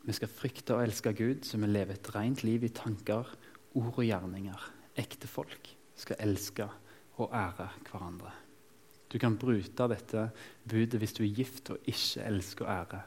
Vi 0.08 0.14
skal 0.16 0.30
frykte 0.32 0.76
og 0.76 0.86
elske 0.86 1.12
Gud, 1.12 1.44
så 1.44 1.58
vi 1.60 1.68
lever 1.68 1.98
et 1.98 2.10
rent 2.14 2.42
liv 2.46 2.64
i 2.64 2.72
tanker, 2.72 3.28
ord 3.74 3.98
og 3.98 4.04
gjerninger. 4.04 4.68
Ekte 4.98 5.28
folk 5.30 5.68
skal 5.98 6.20
elske 6.24 6.68
og 7.18 7.34
ære 7.34 7.68
hverandre. 7.90 8.32
Du 9.08 9.18
kan 9.18 9.36
bryte 9.40 9.88
dette 9.88 10.28
budet 10.68 11.00
hvis 11.00 11.14
du 11.16 11.22
er 11.24 11.34
gift 11.34 11.70
og 11.72 11.84
ikke 11.88 12.24
elsker 12.28 12.66
og 12.66 12.72
ære 12.72 13.02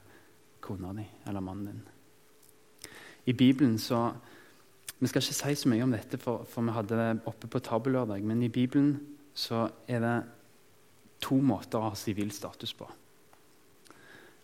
kona 0.62 0.94
di 0.94 1.06
eller 1.28 1.42
mannen 1.42 1.66
din. 1.66 1.82
I 3.26 3.34
Bibelen 3.34 3.78
så 3.78 4.14
Vi 5.02 5.08
skal 5.08 5.22
ikke 5.22 5.34
si 5.34 5.56
så 5.56 5.70
mye 5.70 5.82
om 5.84 5.92
dette, 5.92 6.18
for, 6.18 6.44
for 6.46 6.62
vi 6.62 6.72
hadde 6.72 6.98
det 6.98 7.22
oppe 7.26 7.48
på 7.48 7.60
tabellørdag, 7.60 8.22
men 8.24 8.44
i 8.44 8.50
Bibelen 8.50 9.00
så 9.34 9.70
er 9.88 10.00
det 10.00 10.24
to 11.22 11.38
måter 11.42 11.80
å 11.80 11.90
ha 11.90 11.98
sivil 11.98 12.32
status 12.34 12.74
på. 12.78 12.88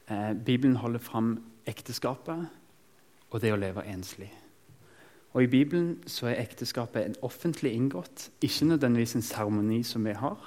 Eh, 0.07 0.33
Bibelen 0.33 0.77
holder 0.79 1.03
fram 1.03 1.33
ekteskapet 1.67 2.47
og 3.29 3.41
det 3.43 3.51
å 3.53 3.59
leve 3.59 3.83
enslig. 3.89 4.29
Og 5.35 5.43
I 5.43 5.49
Bibelen 5.51 5.97
så 6.09 6.29
er 6.31 6.39
ekteskapet 6.41 7.03
en 7.03 7.17
offentlig 7.27 7.73
inngått, 7.75 8.29
ikke 8.41 8.69
nødvendigvis 8.71 9.17
en 9.19 9.25
seremoni 9.25 9.83
som 9.85 10.05
vi 10.07 10.15
har. 10.17 10.37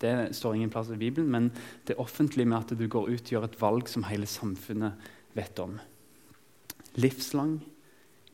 Det 0.00 0.34
står 0.36 0.56
ingen 0.56 0.72
plass 0.72 0.90
i 0.90 0.98
Bibelen, 0.98 1.30
men 1.30 1.50
det 1.86 1.94
er 1.94 2.02
offentlig 2.02 2.46
med 2.48 2.58
at 2.58 2.74
du 2.78 2.88
går 2.88 3.12
ut 3.12 3.22
og 3.22 3.32
gjør 3.32 3.46
et 3.48 3.60
valg 3.60 3.88
som 3.88 4.08
hele 4.08 4.26
samfunnet 4.26 5.06
vet 5.36 5.60
om. 5.62 5.76
Livslang, 6.96 7.60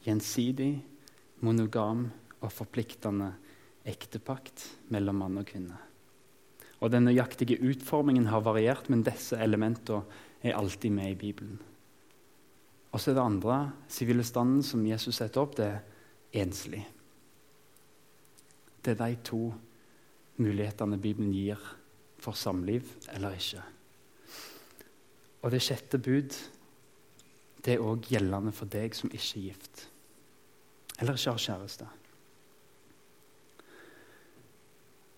gjensidig, 0.07 0.75
monogam 1.43 2.09
og 2.41 2.53
forpliktende 2.55 3.33
ektepakt 3.85 4.69
mellom 4.95 5.19
mann 5.23 5.41
og 5.43 5.47
kvinne. 5.51 5.92
Og 6.83 6.91
Den 6.91 7.07
nøyaktige 7.07 7.61
utformingen 7.63 8.27
har 8.27 8.43
variert, 8.43 8.89
men 8.91 9.05
disse 9.07 9.39
elementene 9.39 10.03
er 10.43 10.57
alltid 10.59 10.91
med 10.91 11.13
i 11.13 11.19
Bibelen. 11.19 11.61
Og 12.93 13.01
så 13.01 13.11
er 13.11 13.15
det 13.15 13.23
andre 13.25 13.59
sivile 13.89 14.25
standen 14.27 14.63
som 14.67 14.87
Jesus 14.87 15.17
setter 15.17 15.41
opp, 15.41 15.55
det 15.57 15.69
er 15.69 16.43
enslig. 16.43 16.83
Det 18.83 18.93
er 18.93 18.99
de 18.99 19.21
to 19.25 19.53
mulighetene 20.43 20.99
Bibelen 20.99 21.31
gir 21.33 21.61
for 22.19 22.37
samliv 22.37 22.91
eller 23.15 23.39
ikke. 23.39 23.63
Og 25.43 25.55
det 25.55 25.63
sjette 25.63 25.99
bud 26.03 26.35
det 27.63 27.77
er 27.77 27.83
òg 27.83 28.09
gjeldende 28.11 28.51
for 28.55 28.67
deg 28.67 28.95
som 28.99 29.11
ikke 29.15 29.39
er 29.39 29.45
gift, 29.47 29.85
eller 30.99 31.15
ikke 31.15 31.31
har 31.31 31.45
kjæreste. 31.45 31.87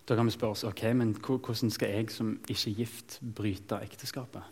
Da 0.05 0.15
kan 0.15 0.27
vi 0.27 0.35
spørre 0.35 0.53
oss 0.53 0.65
ok, 0.67 0.83
men 0.93 1.15
hvordan 1.17 1.71
skal 1.73 1.95
jeg 1.95 2.11
som 2.13 2.35
ikke 2.45 2.71
er 2.71 2.79
gift, 2.83 3.19
bryte 3.35 3.79
ekteskapet? 3.81 4.43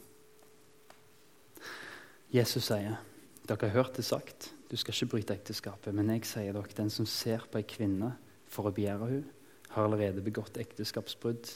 Jesus 2.33 2.65
sier 2.72 2.98
dere 3.43 3.67
har 3.67 3.75
hørt 3.75 3.98
det 4.00 4.05
sagt, 4.07 4.53
du 4.72 4.77
skal 4.79 4.95
ikke 4.95 5.12
bryte 5.12 5.36
ekteskapet. 5.36 5.93
Men 5.93 6.10
jeg 6.15 6.25
sier 6.25 6.55
dere, 6.55 6.77
den 6.77 6.89
som 6.89 7.05
ser 7.05 7.43
på 7.51 7.60
ei 7.60 7.67
kvinne 7.67 8.13
for 8.50 8.69
å 8.69 8.74
begjære 8.74 9.10
hun, 9.10 9.25
har 9.74 9.86
allerede 9.86 10.24
begått 10.24 10.57
ekteskapsbrudd 10.62 11.50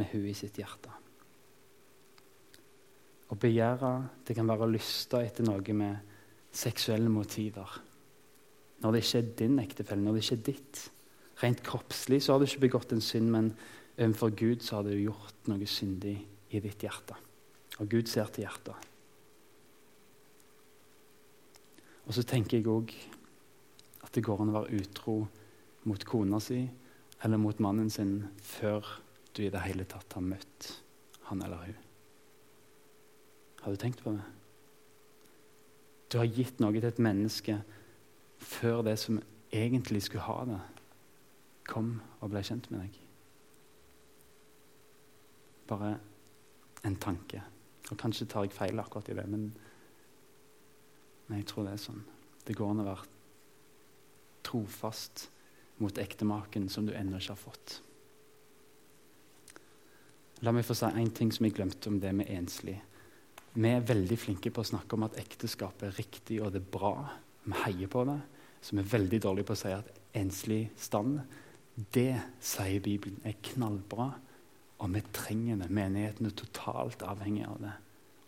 med 0.00 0.10
hun 0.12 0.26
i 0.28 0.34
sitt 0.36 0.58
hjerte. 0.60 0.92
Å 3.30 3.38
begjære 3.38 3.92
det 4.26 4.36
kan 4.36 4.48
være 4.50 4.66
å 4.66 4.72
lyste 4.74 5.22
etter 5.22 5.46
noe 5.46 5.76
med 5.76 6.16
seksuelle 6.50 7.08
motiver. 7.12 7.78
Når 8.82 8.92
det 8.96 9.02
ikke 9.04 9.20
er 9.20 9.34
din 9.38 9.60
ektefelle, 9.62 10.02
når 10.02 10.18
det 10.18 10.24
ikke 10.24 10.38
er 10.38 10.46
ditt. 10.50 10.80
Rent 11.40 11.62
kroppslig 11.64 12.20
så 12.22 12.34
har 12.34 12.40
du 12.40 12.48
ikke 12.48 12.66
begått 12.66 12.92
en 12.92 13.04
synd, 13.04 13.30
men 13.32 13.52
overfor 13.96 14.34
Gud 14.36 14.64
så 14.64 14.78
har 14.78 14.88
du 14.88 14.94
gjort 14.96 15.48
noe 15.48 15.68
syndig 15.68 16.18
i 16.50 16.60
ditt 16.60 16.84
hjerte. 16.84 17.16
Og 17.80 17.88
Gud 17.88 18.10
ser 18.10 18.28
til 18.32 18.44
hjertet. 18.44 18.88
Og 22.04 22.16
så 22.16 22.24
tenker 22.26 22.58
jeg 22.58 22.68
òg 22.68 22.92
at 24.04 24.12
det 24.16 24.24
går 24.26 24.42
an 24.42 24.50
å 24.50 24.56
være 24.58 24.80
utro 24.82 25.14
mot 25.88 26.04
kona 26.04 26.40
si 26.42 26.64
eller 27.24 27.40
mot 27.40 27.60
mannen 27.62 27.90
sin 27.92 28.16
før 28.42 28.86
du 29.36 29.44
i 29.44 29.52
det 29.52 29.62
hele 29.62 29.86
tatt 29.88 30.16
har 30.16 30.24
møtt 30.24 30.70
han 31.28 31.44
eller 31.46 31.68
hun. 31.68 31.78
Har 33.60 33.72
du 33.72 33.80
tenkt 33.80 34.02
på 34.02 34.12
det? 34.16 34.26
Du 36.10 36.18
har 36.18 36.26
gitt 36.26 36.58
noe 36.60 36.74
til 36.74 36.88
et 36.88 37.02
menneske 37.04 37.60
før 38.40 38.82
det 38.82 38.96
som 38.98 39.20
egentlig 39.52 40.02
skulle 40.08 40.26
ha 40.26 40.38
det 40.48 40.60
kom 41.68 41.98
og 42.20 42.32
ble 42.32 42.42
kjent 42.46 42.68
med 42.70 42.84
deg. 42.84 42.98
Bare 45.70 45.94
en 46.86 46.96
tanke. 46.96 47.42
Og 47.90 47.98
Kanskje 47.98 48.28
tar 48.30 48.46
jeg 48.46 48.54
feil 48.54 48.80
akkurat 48.80 49.10
i 49.10 49.16
det, 49.18 49.26
men, 49.30 49.50
men 51.28 51.42
jeg 51.42 51.48
tror 51.50 51.66
det 51.66 51.74
er 51.76 51.84
sånn. 51.84 52.02
Det 52.46 52.56
går 52.58 52.72
an 52.72 52.82
å 52.82 52.88
være 52.88 53.08
trofast 54.46 55.28
mot 55.80 55.98
ektemaken 55.98 56.68
som 56.72 56.86
du 56.86 56.94
ennå 56.96 57.20
ikke 57.20 57.34
har 57.34 57.40
fått. 57.40 57.80
La 60.40 60.52
meg 60.56 60.64
få 60.64 60.76
si 60.76 60.88
én 60.88 61.10
ting 61.12 61.32
som 61.34 61.44
jeg 61.44 61.56
glemte 61.58 61.90
om 61.90 61.98
det 62.00 62.12
med 62.16 62.30
enslig. 62.32 62.78
Vi 63.52 63.68
er 63.68 63.84
veldig 63.84 64.16
flinke 64.18 64.52
på 64.54 64.62
å 64.62 64.70
snakke 64.70 64.96
om 64.96 65.04
at 65.08 65.18
ekteskap 65.20 65.82
er 65.84 65.96
riktig 65.98 66.38
og 66.40 66.54
det 66.54 66.62
er 66.62 66.72
bra. 66.78 66.94
Vi 67.44 67.56
heier 67.64 67.90
på 67.92 68.04
det. 68.08 68.20
Så 68.60 68.76
vi 68.76 68.82
er 68.82 68.92
veldig 68.92 69.20
dårlige 69.24 69.48
på 69.48 69.56
å 69.56 69.60
si 69.60 69.72
at 69.74 69.88
enslig 70.16 70.62
stand 70.80 71.20
det, 71.94 72.22
sier 72.40 72.80
Bibelen, 72.80 73.20
er 73.24 73.38
knallbra, 73.42 74.10
og 74.80 74.94
vi 74.94 75.02
trenger 75.12 75.60
det. 75.60 75.70
Menigheten 75.70 76.26
er 76.26 76.36
totalt 76.36 77.02
avhengig 77.06 77.44
av 77.46 77.60
det. 77.60 77.72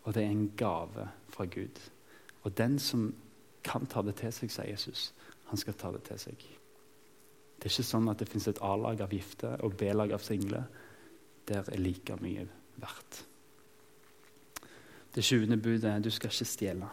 Og 0.02 0.14
det 0.14 0.24
er 0.24 0.30
en 0.30 0.48
gave 0.56 1.08
fra 1.32 1.44
Gud. 1.44 1.80
Og 2.42 2.56
den 2.58 2.78
som 2.78 3.12
kan 3.64 3.86
ta 3.86 4.02
det 4.02 4.16
til 4.20 4.32
seg, 4.34 4.50
sier 4.52 4.70
Jesus, 4.70 5.12
han 5.50 5.60
skal 5.60 5.78
ta 5.78 5.92
det 5.94 6.02
til 6.08 6.20
seg. 6.20 6.46
Det 7.58 7.68
er 7.68 7.74
ikke 7.74 7.86
sånn 7.86 8.10
at 8.10 8.18
det 8.18 8.28
fins 8.30 8.48
et 8.50 8.62
A-lag 8.64 9.00
av 9.04 9.12
gifte 9.14 9.54
og 9.62 9.76
B-lag 9.78 10.12
av 10.12 10.24
single. 10.24 10.64
Der 11.48 11.62
er 11.62 11.78
like 11.78 12.16
mye 12.22 12.48
verdt. 12.82 13.22
Det 15.14 15.24
sjuende 15.24 15.60
budet 15.60 15.90
er 15.90 16.02
du 16.02 16.10
skal 16.10 16.32
ikke 16.32 16.48
stjele 16.48 16.88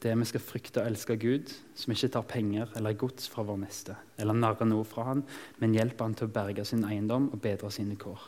det 0.00 0.08
er 0.08 0.16
vi 0.16 0.26
skal 0.30 0.40
frykte 0.40 0.80
og 0.80 0.88
elske 0.88 1.16
Gud, 1.20 1.50
som 1.76 1.92
ikke 1.92 2.08
tar 2.14 2.28
penger 2.28 2.70
eller 2.78 2.96
gods 2.96 3.26
fra 3.28 3.44
vår 3.44 3.58
neste, 3.60 3.96
eller 4.16 4.36
narrer 4.36 4.68
noe 4.68 4.84
fra 4.88 5.10
han, 5.10 5.24
men 5.60 5.74
hjelper 5.76 6.06
han 6.06 6.14
til 6.16 6.30
å 6.30 6.32
berge 6.32 6.64
sin 6.64 6.86
eiendom 6.88 7.26
og 7.34 7.40
bedre 7.44 7.68
sine 7.74 7.98
kår. 8.00 8.22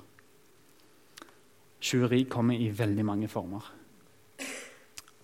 Tjuveri 1.82 2.26
kommer 2.30 2.60
i 2.60 2.68
veldig 2.76 3.06
mange 3.08 3.30
former. 3.32 3.70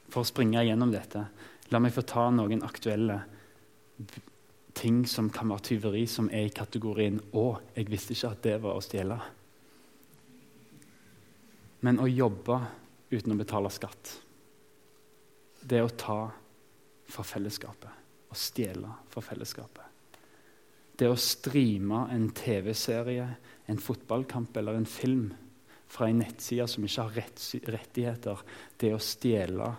For 0.09 0.25
å 0.25 0.29
springe 0.29 0.65
gjennom 0.65 0.91
dette, 0.91 1.27
la 1.69 1.81
meg 1.85 1.93
få 1.93 2.07
ta 2.09 2.25
noen 2.33 2.65
aktuelle 2.65 3.19
ting 4.79 5.03
som 5.11 5.29
kan 5.35 5.51
være 5.53 5.67
tyveri, 5.69 6.07
som 6.09 6.31
er 6.33 6.47
i 6.47 6.55
kategorien 6.55 7.21
'Å, 7.21 7.61
jeg 7.77 7.91
visste 7.91 8.15
ikke 8.15 8.31
at 8.31 8.43
det 8.43 8.63
var 8.63 8.75
å 8.79 8.81
stjele'. 8.81 9.21
Men 11.81 11.99
å 11.99 12.09
jobbe 12.09 12.67
uten 13.11 13.33
å 13.33 13.39
betale 13.39 13.71
skatt 13.71 14.28
det 15.69 15.83
å 15.85 15.89
ta 15.93 16.21
fra 17.09 17.25
fellesskapet. 17.25 17.91
og 18.29 18.37
stjele 18.37 18.91
fra 19.09 19.23
fellesskapet. 19.25 19.85
Det 21.01 21.07
å 21.09 21.17
streame 21.17 22.03
en 22.13 22.27
TV-serie, 22.37 23.25
en 23.65 23.79
fotballkamp 23.81 24.57
eller 24.61 24.77
en 24.77 24.85
film 24.85 25.31
fra 25.89 26.11
en 26.11 26.21
nettside 26.21 26.67
som 26.69 26.85
ikke 26.85 27.07
har 27.07 27.17
rettigheter, 27.73 28.43
det 28.77 28.91
å 28.93 29.01
stjele 29.01 29.71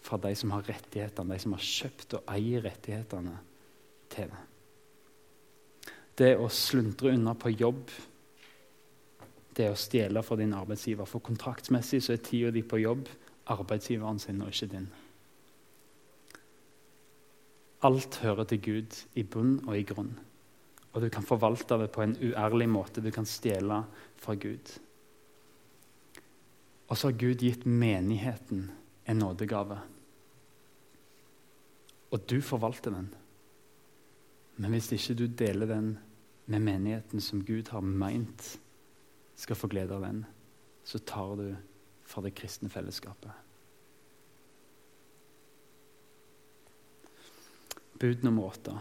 fra 0.00 0.16
de 0.16 0.32
som 0.34 0.54
har 0.56 0.64
rettighetene, 0.64 1.34
de 1.34 1.44
som 1.44 1.52
har 1.58 1.66
kjøpt 1.66 2.16
og 2.16 2.32
eier 2.32 2.64
rettighetene 2.64 3.36
til 4.14 4.32
det. 4.32 4.40
Det 6.16 6.32
å 6.40 6.48
sluntre 6.48 7.12
unna 7.12 7.36
på 7.36 7.52
jobb, 7.52 7.84
det 9.56 9.68
å 9.68 9.76
stjele 9.76 10.24
fra 10.24 10.40
din 10.40 10.56
arbeidsgiver. 10.56 11.04
For 11.04 11.20
kontraktsmessig 11.20 12.00
så 12.04 12.16
er 12.16 12.24
tida 12.24 12.54
di 12.54 12.64
på 12.64 12.80
jobb 12.80 13.08
arbeidsgiveren 13.52 14.20
sin 14.22 14.40
og 14.40 14.54
ikke 14.54 14.72
din. 14.72 14.88
Alt 17.82 18.20
hører 18.20 18.44
til 18.44 18.60
Gud 18.60 18.96
i 19.16 19.22
bunn 19.24 19.60
og 19.66 19.78
i 19.78 19.86
grunn. 19.88 20.12
Og 20.92 21.04
du 21.04 21.08
kan 21.12 21.24
forvalte 21.24 21.78
det 21.80 21.90
på 21.94 22.02
en 22.02 22.16
uærlig 22.18 22.68
måte. 22.68 23.00
Du 23.00 23.10
kan 23.14 23.28
stjele 23.28 23.84
fra 24.20 24.34
Gud. 24.34 24.74
Og 26.90 26.98
så 26.98 27.08
har 27.08 27.18
Gud 27.18 27.40
gitt 27.40 27.64
menigheten 27.66 28.66
en 29.06 29.22
nådegave. 29.22 29.78
Og 32.10 32.30
du 32.30 32.40
forvalter 32.42 32.90
den. 32.90 33.08
Men 34.56 34.74
hvis 34.74 34.90
ikke 34.92 35.14
du 35.14 35.26
deler 35.26 35.70
den 35.70 35.92
med 36.46 36.60
menigheten 36.66 37.22
som 37.22 37.44
Gud 37.46 37.70
har 37.70 37.80
meint 37.80 38.58
skal 39.40 39.56
få 39.56 39.70
glede 39.72 39.94
av 39.94 40.02
den, 40.04 40.24
så 40.84 40.98
tar 40.98 41.36
du 41.38 41.46
fra 42.04 42.20
det 42.26 42.34
kristne 42.36 42.68
fellesskapet. 42.68 43.30
Bud 48.00 48.24
nummer 48.24 48.48
åtte. 48.48 48.74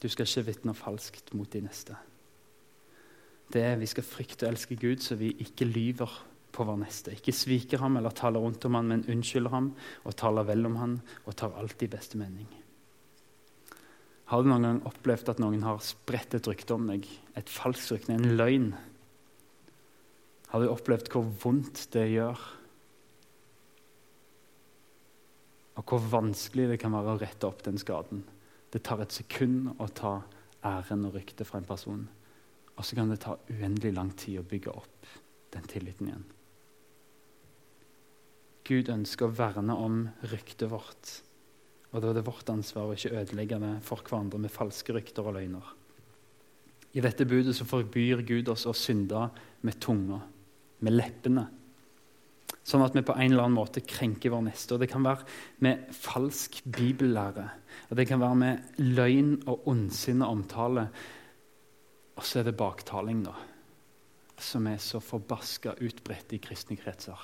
Du 0.00 0.08
skal 0.08 0.28
ikke 0.28 0.46
vitne 0.50 0.76
falskt 0.76 1.32
mot 1.36 1.48
de 1.52 1.62
neste. 1.64 1.96
Det 3.50 3.62
er 3.64 3.80
Vi 3.80 3.88
skal 3.90 4.06
frykte 4.06 4.46
og 4.46 4.52
elske 4.52 4.76
Gud, 4.76 5.00
så 5.02 5.16
vi 5.16 5.32
ikke 5.40 5.64
lyver 5.64 6.10
på 6.52 6.64
vår 6.64 6.76
neste. 6.82 7.14
Ikke 7.16 7.34
sviker 7.34 7.80
ham 7.82 7.96
eller 7.96 8.14
taler 8.14 8.40
rundt 8.40 8.64
om 8.64 8.74
ham, 8.74 8.92
men 8.92 9.06
unnskylder 9.08 9.50
ham 9.50 9.72
og 10.04 10.16
taler 10.16 10.46
vel 10.46 10.66
om 10.66 10.76
ham 10.76 11.00
og 11.24 11.36
tar 11.36 11.56
alltid 11.58 11.90
beste 11.90 12.18
mening. 12.20 12.48
Har 14.30 14.42
du 14.42 14.50
noen 14.50 14.62
gang 14.62 14.78
opplevd 14.86 15.32
at 15.32 15.40
noen 15.42 15.64
har 15.66 15.80
spredt 15.82 16.36
et 16.38 16.46
rykte 16.46 16.76
om 16.76 16.86
deg? 16.86 17.06
Et 17.34 17.50
falskt 17.50 17.96
rykte, 17.96 18.14
en 18.14 18.36
løgn? 18.38 18.68
Har 20.52 20.62
du 20.62 20.70
opplevd 20.70 21.10
hvor 21.10 21.26
vondt 21.42 21.88
det 21.94 22.06
gjør? 22.12 22.44
Og 25.80 25.86
hvor 25.86 26.06
vanskelig 26.12 26.68
det 26.70 26.78
kan 26.82 26.94
være 26.94 27.16
å 27.16 27.22
rette 27.24 27.48
opp 27.48 27.64
den 27.66 27.80
skaden? 27.80 28.22
Det 28.70 28.82
tar 28.86 29.02
et 29.02 29.14
sekund 29.14 29.72
å 29.78 29.88
ta 29.94 30.20
æren 30.66 31.06
og 31.08 31.16
ryktet 31.16 31.48
fra 31.48 31.60
en 31.60 31.68
person. 31.68 32.04
Og 32.76 32.86
så 32.86 32.96
kan 32.96 33.10
det 33.10 33.22
ta 33.24 33.36
uendelig 33.50 33.94
lang 33.96 34.12
tid 34.16 34.40
å 34.40 34.46
bygge 34.46 34.72
opp 34.72 35.08
den 35.54 35.66
tilliten 35.68 36.10
igjen. 36.10 36.28
Gud 38.70 38.90
ønsker 38.92 39.26
å 39.26 39.34
verne 39.34 39.74
om 39.74 40.04
ryktet 40.30 40.70
vårt. 40.70 41.16
Og 41.90 42.02
da 42.02 42.10
er 42.10 42.20
det 42.20 42.26
vårt 42.28 42.50
ansvar 42.52 42.86
å 42.86 42.94
ikke 42.94 43.16
ødelegge 43.18 43.58
det 43.58 43.72
for 43.86 44.02
hverandre 44.06 44.38
med 44.38 44.54
falske 44.54 44.94
rykter 44.94 45.26
og 45.26 45.34
løgner. 45.34 45.72
I 46.94 47.02
dette 47.02 47.26
budet 47.26 47.54
så 47.56 47.66
forbyr 47.66 48.22
Gud 48.26 48.50
oss 48.50 48.66
å 48.66 48.74
synde 48.74 49.28
med 49.66 49.78
tunga, 49.82 50.20
med 50.82 50.94
leppene 50.94 51.46
Sånn 52.66 52.84
at 52.84 52.94
vi 52.94 53.02
på 53.02 53.16
en 53.16 53.32
eller 53.32 53.46
annen 53.46 53.56
måte 53.56 53.82
krenker 53.82 54.32
vår 54.34 54.44
neste. 54.50 54.76
Og 54.76 54.82
Det 54.82 54.90
kan 54.92 55.04
være 55.06 55.26
med 55.64 55.88
falsk 55.96 56.60
bibellære. 56.64 57.46
Og 57.90 57.96
Det 57.96 58.06
kan 58.08 58.20
være 58.20 58.40
med 58.42 58.80
løgn 58.84 59.32
og 59.48 59.66
ondsinne 59.70 60.28
omtale. 60.28 60.88
Og 62.16 62.24
så 62.26 62.40
er 62.40 62.50
det 62.50 62.58
baktaling, 62.60 63.22
da, 63.24 63.34
som 64.36 64.66
er 64.68 64.76
så 64.82 65.00
forbaska 65.00 65.78
utbredt 65.80 66.34
i 66.36 66.40
kristne 66.42 66.76
kretser. 66.76 67.16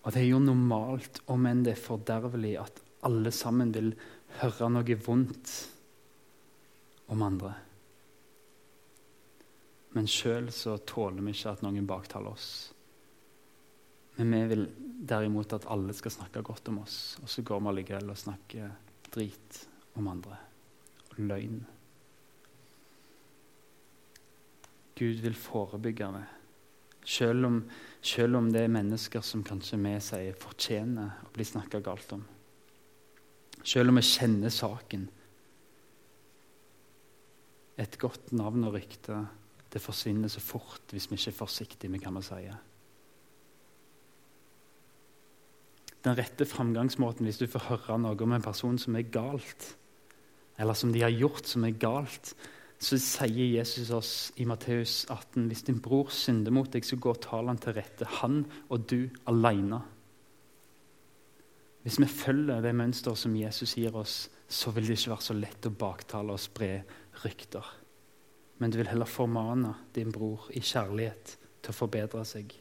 Og 0.00 0.14
det 0.14 0.22
er 0.22 0.30
jo 0.30 0.38
normalt, 0.40 1.20
om 1.28 1.48
enn 1.50 1.64
det 1.66 1.74
er 1.74 1.82
fordervelig, 1.82 2.54
at 2.62 2.78
alle 3.04 3.32
sammen 3.34 3.72
vil 3.74 3.90
høre 4.40 4.70
noe 4.72 4.96
vondt 5.04 5.52
om 7.10 7.26
andre. 7.26 7.52
Men 9.96 10.06
sjøl 10.06 10.52
så 10.54 10.76
tåler 10.86 11.24
vi 11.24 11.34
ikke 11.34 11.56
at 11.56 11.64
noen 11.64 11.88
baktaler 11.88 12.30
oss. 12.30 12.50
Men 14.18 14.34
vi 14.34 14.40
vil 14.52 14.64
derimot 15.10 15.52
at 15.56 15.66
alle 15.72 15.94
skal 15.96 16.14
snakke 16.14 16.44
godt 16.46 16.68
om 16.70 16.82
oss, 16.82 17.18
og 17.22 17.30
så 17.30 17.42
går 17.46 17.62
vi 17.62 17.70
allikevel 17.72 18.12
og 18.12 18.20
snakker 18.20 18.74
drit 19.10 19.62
om 19.98 20.10
andre. 20.12 20.36
Og 21.10 21.22
løgn. 21.24 21.62
Gud 25.00 25.22
vil 25.24 25.34
forebygge 25.34 26.10
det. 26.18 26.26
Selv 27.10 27.48
om, 27.48 27.62
om 28.36 28.50
det 28.52 28.66
er 28.66 28.74
mennesker 28.74 29.24
som 29.24 29.42
kanskje 29.42 29.80
vi 29.80 29.94
sier 30.04 30.36
fortjener 30.38 31.24
å 31.24 31.32
bli 31.32 31.46
snakka 31.48 31.80
galt 31.82 32.12
om. 32.12 32.26
Selv 33.64 33.90
om 33.90 33.98
vi 33.98 34.04
kjenner 34.04 34.52
saken. 34.52 35.08
Et 37.80 37.98
godt 37.98 38.34
navn 38.36 38.68
og 38.68 38.76
rykte 38.76 39.22
det 39.70 39.82
forsvinner 39.82 40.30
så 40.32 40.42
fort 40.42 40.92
hvis 40.94 41.08
vi 41.10 41.18
ikke 41.18 41.30
er 41.32 41.38
forsiktige 41.38 41.92
med 41.92 42.02
hva 42.02 42.12
vi 42.16 42.24
sier. 42.26 42.56
Den 46.00 46.16
rette 46.16 46.46
framgangsmåten 46.48 47.28
hvis 47.28 47.42
du 47.42 47.46
får 47.50 47.66
høre 47.68 47.98
noe 48.00 48.16
om 48.24 48.32
en 48.32 48.44
person 48.44 48.78
som 48.80 48.96
er 48.96 49.10
galt, 49.12 49.74
eller 50.60 50.76
som 50.76 50.92
de 50.92 51.04
har 51.04 51.12
gjort 51.12 51.48
som 51.48 51.64
er 51.64 51.76
galt, 51.80 52.34
så 52.80 52.96
sier 52.96 53.58
Jesus 53.58 53.90
oss 53.92 54.12
i 54.40 54.46
Matteus 54.48 55.04
18.: 55.12 55.46
Hvis 55.48 55.66
din 55.68 55.80
bror 55.84 56.08
synder 56.08 56.52
mot 56.52 56.70
deg, 56.72 56.84
så 56.84 56.96
gå 56.96 57.12
og 57.12 57.20
tal 57.20 57.50
han 57.52 57.60
til 57.60 57.76
rette, 57.76 58.08
han 58.20 58.46
og 58.70 58.86
du 58.88 59.10
alene. 59.28 59.82
Hvis 61.84 62.00
vi 62.00 62.08
følger 62.08 62.64
det 62.64 62.74
mønsteret 62.76 63.20
som 63.20 63.36
Jesus 63.36 63.76
gir 63.76 63.96
oss, 63.96 64.30
så 64.48 64.72
vil 64.72 64.88
det 64.88 64.98
ikke 64.98 65.12
være 65.12 65.28
så 65.28 65.36
lett 65.36 65.68
å 65.68 65.76
baktale 65.76 66.32
og 66.32 66.40
spre 66.40 66.72
rykter. 67.24 67.79
Men 68.60 68.72
du 68.72 68.78
vil 68.80 68.90
heller 68.90 69.08
formane 69.08 69.74
din 69.96 70.12
bror 70.12 70.50
i 70.52 70.60
kjærlighet 70.60 71.36
til 71.62 71.72
å 71.72 71.76
forbedre 71.76 72.24
seg. 72.28 72.52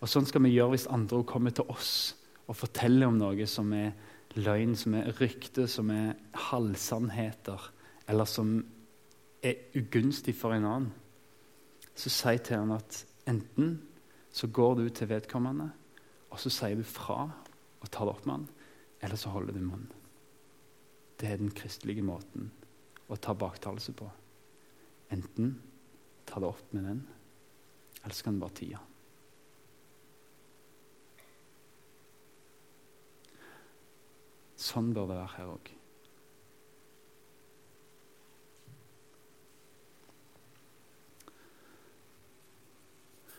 Og 0.00 0.08
Sånn 0.08 0.28
skal 0.28 0.44
vi 0.44 0.54
gjøre 0.54 0.76
hvis 0.76 0.88
andre 0.92 1.24
kommer 1.28 1.54
til 1.54 1.68
oss 1.68 2.14
og 2.48 2.56
forteller 2.56 3.10
om 3.10 3.18
noe 3.20 3.46
som 3.50 3.72
er 3.76 3.92
løgn, 4.38 4.74
som 4.78 4.94
er 4.96 5.10
rykte, 5.18 5.66
som 5.68 5.90
er 5.92 6.14
halvsannheter, 6.48 7.68
eller 8.08 8.28
som 8.28 8.54
er 9.44 9.68
ugunstig 9.76 10.34
for 10.36 10.54
en 10.54 10.66
annen, 10.68 10.92
så 11.98 12.10
si 12.12 12.34
til 12.46 12.62
han 12.62 12.76
at 12.76 13.02
enten 13.28 13.74
så 14.32 14.48
går 14.54 14.78
du 14.78 14.88
til 14.94 15.10
vedkommende, 15.10 15.68
og 16.30 16.40
så 16.40 16.52
sier 16.52 16.78
du 16.78 16.86
fra 16.86 17.24
og 17.78 17.90
tar 17.90 18.06
det 18.06 18.14
opp 18.14 18.26
med 18.26 18.36
han, 18.36 18.46
eller 19.02 19.20
så 19.20 19.32
holder 19.34 19.56
du 19.56 19.64
munn. 19.64 19.88
Det 21.18 21.32
er 21.32 21.40
den 21.40 21.52
kristelige 21.54 22.04
måten 22.06 22.50
å 23.10 23.18
ta 23.18 23.34
baktalelse 23.34 23.94
på. 23.98 24.06
Enten 25.14 25.56
ta 26.28 26.40
det 26.40 26.50
opp 26.50 26.72
med 26.76 26.84
den, 26.84 27.02
eller 28.02 28.14
så 28.14 28.24
kan 28.26 28.36
du 28.36 28.44
bare 28.44 28.56
tie. 28.58 28.80
Sånn 34.58 34.90
bør 34.92 35.08
det 35.08 35.16
være 35.16 35.34
her 35.36 35.52
òg. 35.54 35.70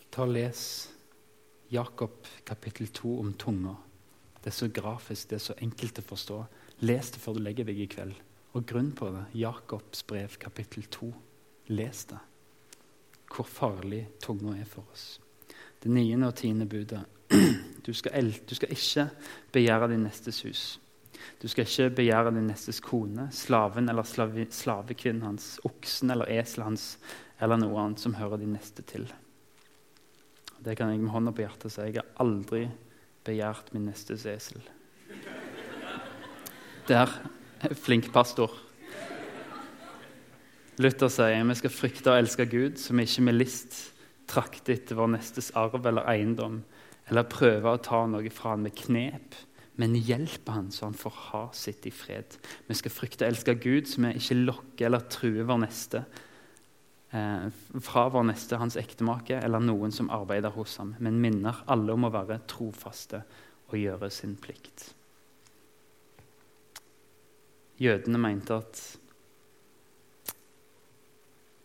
Ta 0.10 0.26
og 0.26 0.34
Les 0.34 0.62
Jakob 1.70 2.26
kapittel 2.48 2.90
2 2.90 3.12
om 3.22 3.34
tunga. 3.38 3.76
Det 4.40 4.50
er 4.50 4.56
så 4.58 4.68
grafisk, 4.74 5.30
det 5.30 5.38
er 5.38 5.44
så 5.44 5.56
enkelt 5.62 6.02
å 6.02 6.08
forstå. 6.10 6.40
Les 6.82 7.12
det 7.14 7.22
før 7.22 7.38
du 7.38 7.44
legger 7.46 7.68
deg 7.68 7.84
i 7.84 7.90
kveld. 7.92 8.16
Og 8.58 8.66
grunn 8.66 8.90
på 8.98 9.12
det. 9.14 9.28
Jakobs 9.38 10.02
brev 10.10 10.40
kapittel 10.42 10.88
2. 10.90 11.12
Les 11.70 12.06
det. 12.10 12.20
Hvor 13.30 13.46
farlig 13.46 14.08
tunga 14.22 14.56
er 14.58 14.68
for 14.68 14.90
oss. 14.92 15.20
Det 15.80 15.92
niende 15.94 16.28
og 16.28 16.36
tiende 16.36 16.68
budet. 16.70 17.06
Du 17.90 17.94
skal, 17.96 18.28
du 18.46 18.52
skal 18.54 18.70
ikke 18.70 19.06
begjære 19.56 19.88
din 19.90 20.04
nestes 20.04 20.42
hus. 20.46 20.64
Du 21.42 21.48
skal 21.48 21.66
ikke 21.66 21.96
begjære 21.96 22.34
din 22.36 22.46
nestes 22.52 22.82
kone, 22.84 23.30
slaven 23.34 23.90
eller 23.90 24.06
slavi, 24.06 24.46
slavekvinnen 24.52 25.24
hans, 25.26 25.56
oksen 25.66 26.12
eller 26.14 26.30
eselet 26.30 26.68
hans 26.68 26.86
eller 27.42 27.58
noe 27.58 27.80
annet 27.82 28.04
som 28.04 28.14
hører 28.20 28.44
din 28.44 28.54
neste 28.54 28.84
til. 28.86 29.08
Det 30.60 30.76
kan 30.78 30.92
jeg 30.92 31.00
med 31.00 31.14
hånda 31.16 31.34
på 31.34 31.46
hjertet 31.46 31.74
si. 31.74 31.88
Jeg 31.88 32.02
har 32.02 32.12
aldri 32.22 32.66
begjært 33.26 33.72
min 33.74 33.88
nestes 33.90 34.28
esel. 34.30 34.62
Der. 36.90 37.14
Flink 37.80 38.12
pastor. 38.14 38.54
Luther 40.80 41.12
sier 41.12 41.44
vi 41.44 41.58
skal 41.60 41.74
frykte 41.76 42.14
og 42.14 42.22
elske 42.22 42.46
Gud, 42.48 42.80
så 42.80 42.96
vi 42.96 43.04
ikke 43.08 43.26
med 43.28 43.36
list 43.36 43.82
trakter 44.30 44.78
etter 44.78 44.96
vår 44.96 45.12
nestes 45.16 45.52
arv 45.60 45.84
eller 45.90 46.08
eiendom, 46.08 46.62
eller 47.10 47.28
prøver 47.28 47.74
å 47.74 47.84
ta 47.84 48.06
noe 48.08 48.32
fra 48.32 48.54
han 48.54 48.64
med 48.64 48.78
knep, 48.78 49.36
men 49.80 49.98
hjelpe 49.98 50.54
han 50.56 50.70
så 50.76 50.88
han 50.88 50.98
får 50.98 51.20
ha 51.30 51.44
sitt 51.56 51.88
i 51.88 51.92
fred. 51.92 52.38
Vi 52.68 52.78
skal 52.78 52.94
frykte 52.94 53.26
og 53.26 53.34
elske 53.34 53.56
Gud, 53.60 53.90
så 53.90 54.04
vi 54.06 54.16
ikke 54.20 54.40
lokker 54.40 54.88
eller 54.88 55.08
truer 55.12 55.48
vår 55.48 55.64
neste, 55.66 56.04
Eh, 57.12 57.50
fra 57.82 58.10
vår 58.10 58.24
neste, 58.30 58.58
hans 58.62 58.78
ektemake, 58.78 59.40
eller 59.42 59.64
noen 59.64 59.92
som 59.92 60.12
arbeider 60.14 60.54
hos 60.54 60.76
ham, 60.78 60.94
men 61.02 61.18
minner 61.22 61.64
alle 61.66 61.96
om 61.96 62.06
å 62.06 62.12
være 62.14 62.38
trofaste 62.50 63.24
og 63.72 63.78
gjøre 63.80 64.12
sin 64.14 64.36
plikt. 64.38 64.92
Jødene 67.82 68.22
mente 68.22 68.60
at 68.62 68.84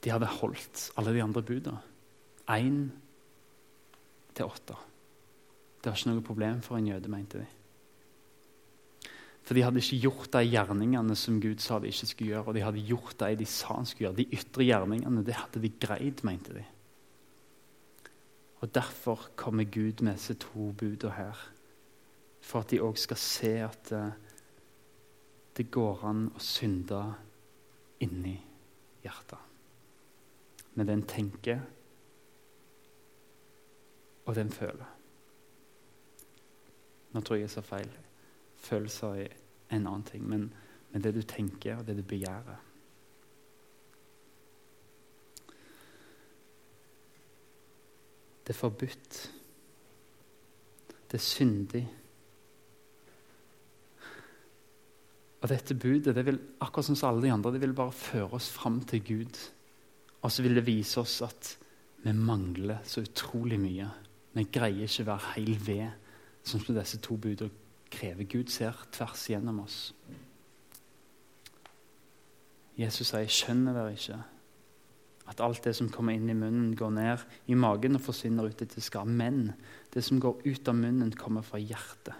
de 0.05 0.13
hadde 0.13 0.29
holdt 0.29 0.91
alle 1.01 1.15
de 1.17 1.23
andre 1.25 1.43
budene. 1.43 1.81
Én 2.53 2.91
til 4.35 4.45
åtte. 4.45 4.77
Det 5.81 5.91
var 5.91 5.97
ikke 5.97 6.13
noe 6.13 6.25
problem 6.25 6.61
for 6.65 6.77
en 6.77 6.91
jøde, 6.91 7.11
mente 7.13 7.41
de. 7.41 7.47
For 9.45 9.57
de 9.57 9.65
hadde 9.65 9.81
ikke 9.81 10.01
gjort 10.07 10.31
de 10.33 10.41
gjerningene 10.49 11.17
som 11.21 11.37
Gud 11.41 11.61
sa 11.61 11.77
de 11.81 11.91
ikke 11.93 12.09
skulle 12.09 12.31
gjøre. 12.33 12.47
Og 12.49 12.57
de 12.57 12.65
hadde 12.65 12.85
gjort 12.89 13.19
de 13.21 13.35
de 13.43 13.49
sa 13.49 13.77
han 13.77 13.89
skulle 13.89 14.09
gjøre. 14.09 14.21
De 14.23 14.39
ytre 14.41 14.65
gjerningene 14.65 15.25
det 15.25 15.37
hadde 15.37 15.61
de 15.61 15.73
greid, 15.81 16.25
mente 16.25 16.57
de. 16.57 16.65
Og 18.65 18.73
Derfor 18.75 19.29
kommer 19.37 19.65
Gud 19.69 20.01
med 20.01 20.17
disse 20.17 20.35
to 20.41 20.73
budene 20.73 21.13
her. 21.13 21.49
For 22.41 22.65
at 22.65 22.73
de 22.73 22.81
òg 22.81 22.97
skal 23.01 23.21
se 23.21 23.53
at 23.65 23.93
eh, 23.93 24.13
det 25.57 25.71
går 25.73 26.05
an 26.09 26.27
å 26.33 26.41
synde 26.41 27.01
inni 28.05 28.37
hjertet. 29.05 29.54
Med 30.75 30.87
den 30.87 31.03
tenker 31.07 31.61
og 34.25 34.35
den 34.35 34.51
føler. 34.51 34.91
Nå 37.13 37.21
tror 37.21 37.37
jeg 37.37 37.47
jeg 37.47 37.55
sa 37.55 37.63
feil 37.63 37.91
følelser 38.65 39.19
er 39.25 39.35
en 39.77 39.87
annen 39.87 40.07
ting. 40.09 40.25
Men, 40.29 40.47
men 40.93 41.03
det 41.05 41.15
du 41.15 41.23
tenker, 41.23 41.79
og 41.79 41.87
det 41.87 41.99
du 41.99 42.03
begjærer. 42.09 42.63
Det 48.45 48.53
er 48.53 48.59
forbudt. 48.59 49.19
Det 51.11 51.21
er 51.21 51.25
syndig. 51.25 51.85
Og 55.41 55.49
dette 55.49 55.77
budet 55.77 56.17
det 56.17 56.25
vil 56.27 56.41
akkurat 56.61 56.89
som 56.89 56.97
alle 57.09 57.27
de 57.27 57.33
andre, 57.33 57.53
det 57.53 57.61
vil 57.61 57.77
bare 57.77 57.93
føre 57.93 58.33
oss 58.41 58.49
fram 58.53 58.81
til 58.89 59.05
Gud. 59.05 59.41
Og 60.25 60.33
så 60.33 60.45
vil 60.45 60.57
det 60.57 60.67
vise 60.67 61.03
oss 61.03 61.19
at 61.25 61.51
vi 62.05 62.13
mangler 62.17 62.81
så 62.89 63.05
utrolig 63.05 63.59
mye. 63.61 63.89
Vi 64.35 64.47
greier 64.53 64.89
ikke 64.89 65.05
å 65.05 65.11
være 65.13 65.33
heil 65.35 65.59
ved, 65.67 66.11
sånn 66.45 66.65
som 66.65 66.77
disse 66.77 67.01
to 67.05 67.17
budene 67.21 67.53
krever. 67.93 68.27
Gud 68.29 68.53
ser 68.53 68.77
tvers 68.93 69.29
gjennom 69.31 69.61
oss. 69.65 69.93
Jesus 72.75 73.13
sier, 73.13 73.29
'Skjønner 73.29 73.77
dere 73.77 73.93
ikke 73.95 74.23
at 75.27 75.41
alt 75.41 75.65
det 75.65 75.73
som 75.77 75.89
kommer 75.89 76.13
inn 76.13 76.29
i 76.29 76.37
munnen, 76.37 76.75
går 76.77 76.91
ned 76.91 77.23
i 77.49 77.57
magen 77.57 77.97
og 77.97 78.03
forsvinner 78.05 78.45
ut 78.45 78.63
etter 78.63 78.81
skar, 78.85 79.05
Men 79.05 79.55
det 79.95 80.05
som 80.05 80.21
går 80.21 80.43
ut 80.45 80.69
av 80.69 80.75
munnen, 80.75 81.13
kommer 81.13 81.43
fra 81.43 81.59
hjertet. 81.59 82.15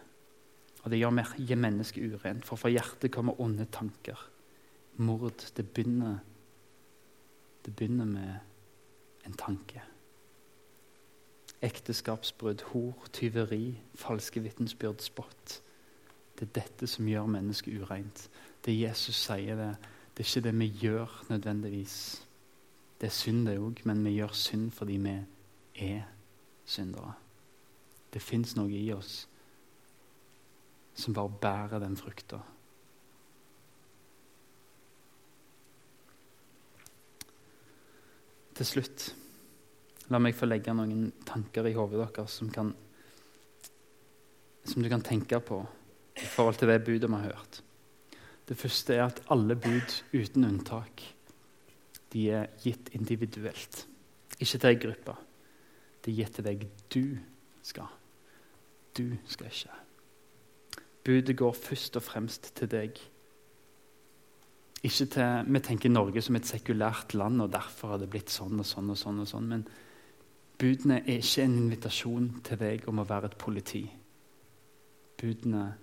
Og 0.85 0.91
det 0.91 0.99
gjør 0.99 1.57
mennesket 1.57 2.15
urent, 2.15 2.45
for 2.45 2.57
fra 2.57 2.71
hjertet 2.71 3.13
kommer 3.13 3.41
onde 3.41 3.67
tanker. 3.67 4.19
Mord. 4.97 5.45
Det 5.57 5.67
begynner, 5.75 6.21
det 7.65 7.77
begynner 7.77 8.05
med 8.05 8.35
en 9.27 9.33
tanke 9.33 9.83
ekteskapsbrudd, 11.65 12.63
hor, 12.63 13.07
tyveri, 13.13 13.79
falske 13.95 14.41
vitensbyrd, 14.41 15.01
spott. 15.01 15.63
Det 16.39 16.49
er 16.49 16.61
dette 16.61 16.87
som 16.91 17.09
gjør 17.09 17.31
mennesket 17.31 17.81
ureint. 17.81 18.29
Det 18.65 18.75
Jesus 18.81 19.17
sier, 19.17 19.57
det, 19.57 19.77
Det 20.17 20.23
er 20.23 20.29
ikke 20.29 20.49
det 20.49 20.59
vi 20.59 20.67
gjør 20.67 21.25
nødvendigvis. 21.29 22.27
Det 23.01 23.07
er 23.07 23.11
synd, 23.11 23.47
det 23.47 23.59
òg, 23.59 23.81
men 23.85 24.05
vi 24.05 24.11
gjør 24.11 24.33
synd 24.33 24.71
fordi 24.71 24.97
vi 24.97 25.15
er 25.75 26.03
syndere. 26.65 27.15
Det 28.13 28.23
fins 28.23 28.57
noe 28.57 28.71
i 28.71 28.93
oss 28.93 29.29
som 30.95 31.15
bare 31.15 31.33
bærer 31.41 31.79
den 31.79 31.97
frukta. 31.97 32.39
Til 38.55 38.67
slutt, 38.69 39.09
la 40.13 40.21
meg 40.23 40.37
få 40.37 40.47
legge 40.47 40.75
noen 40.77 41.09
tanker 41.27 41.67
i 41.67 41.75
hodet 41.75 41.99
deres 42.01 42.37
som, 42.39 42.51
kan, 42.55 42.71
som 44.65 44.85
du 44.85 44.91
kan 44.93 45.03
tenke 45.03 45.41
på 45.43 45.59
i 46.15 46.27
forhold 46.31 46.61
til 46.61 46.71
det 46.71 46.85
budet 46.87 47.11
vi 47.11 47.19
har 47.19 47.35
hørt. 47.35 47.61
Det 48.45 48.57
første 48.61 48.95
er 48.95 49.07
at 49.09 49.23
alle 49.33 49.57
bud 49.57 49.99
uten 50.13 50.45
unntak 50.45 51.03
de 52.15 52.29
er 52.31 52.51
gitt 52.63 52.93
individuelt. 52.95 53.87
Ikke 54.39 54.59
til 54.59 54.71
ei 54.71 54.79
gruppe. 54.79 55.17
De 56.05 56.13
er 56.13 56.19
gitt 56.21 56.37
til 56.37 56.47
deg 56.47 56.67
du 56.95 57.17
skal. 57.65 57.89
Du 58.95 59.17
skal 59.27 59.51
ikke. 59.51 59.81
Budet 61.05 61.37
går 61.37 61.57
først 61.59 61.97
og 61.99 62.07
fremst 62.07 62.53
til 62.55 62.71
deg. 62.71 63.01
Ikke 64.85 65.07
til, 65.07 65.45
Vi 65.49 65.61
tenker 65.61 65.89
Norge 65.89 66.23
som 66.23 66.37
et 66.37 66.47
sekulært 66.47 67.15
land, 67.15 67.41
og 67.43 67.53
derfor 67.53 67.95
har 67.95 67.99
det 67.99 68.11
blitt 68.11 68.31
sånn 68.31 68.59
og 68.61 68.67
sånn. 68.67 68.91
og 68.91 68.97
sånn 68.97 69.21
og 69.21 69.29
sånn, 69.29 69.49
Men 69.49 69.67
budene 70.59 71.01
er 71.01 71.19
ikke 71.19 71.43
en 71.43 71.57
invitasjon 71.57 72.41
til 72.45 72.59
deg 72.59 72.89
om 72.89 72.99
å 72.99 73.09
være 73.09 73.25
et 73.33 73.39
politi. 73.39 73.91
Budene 75.17 75.75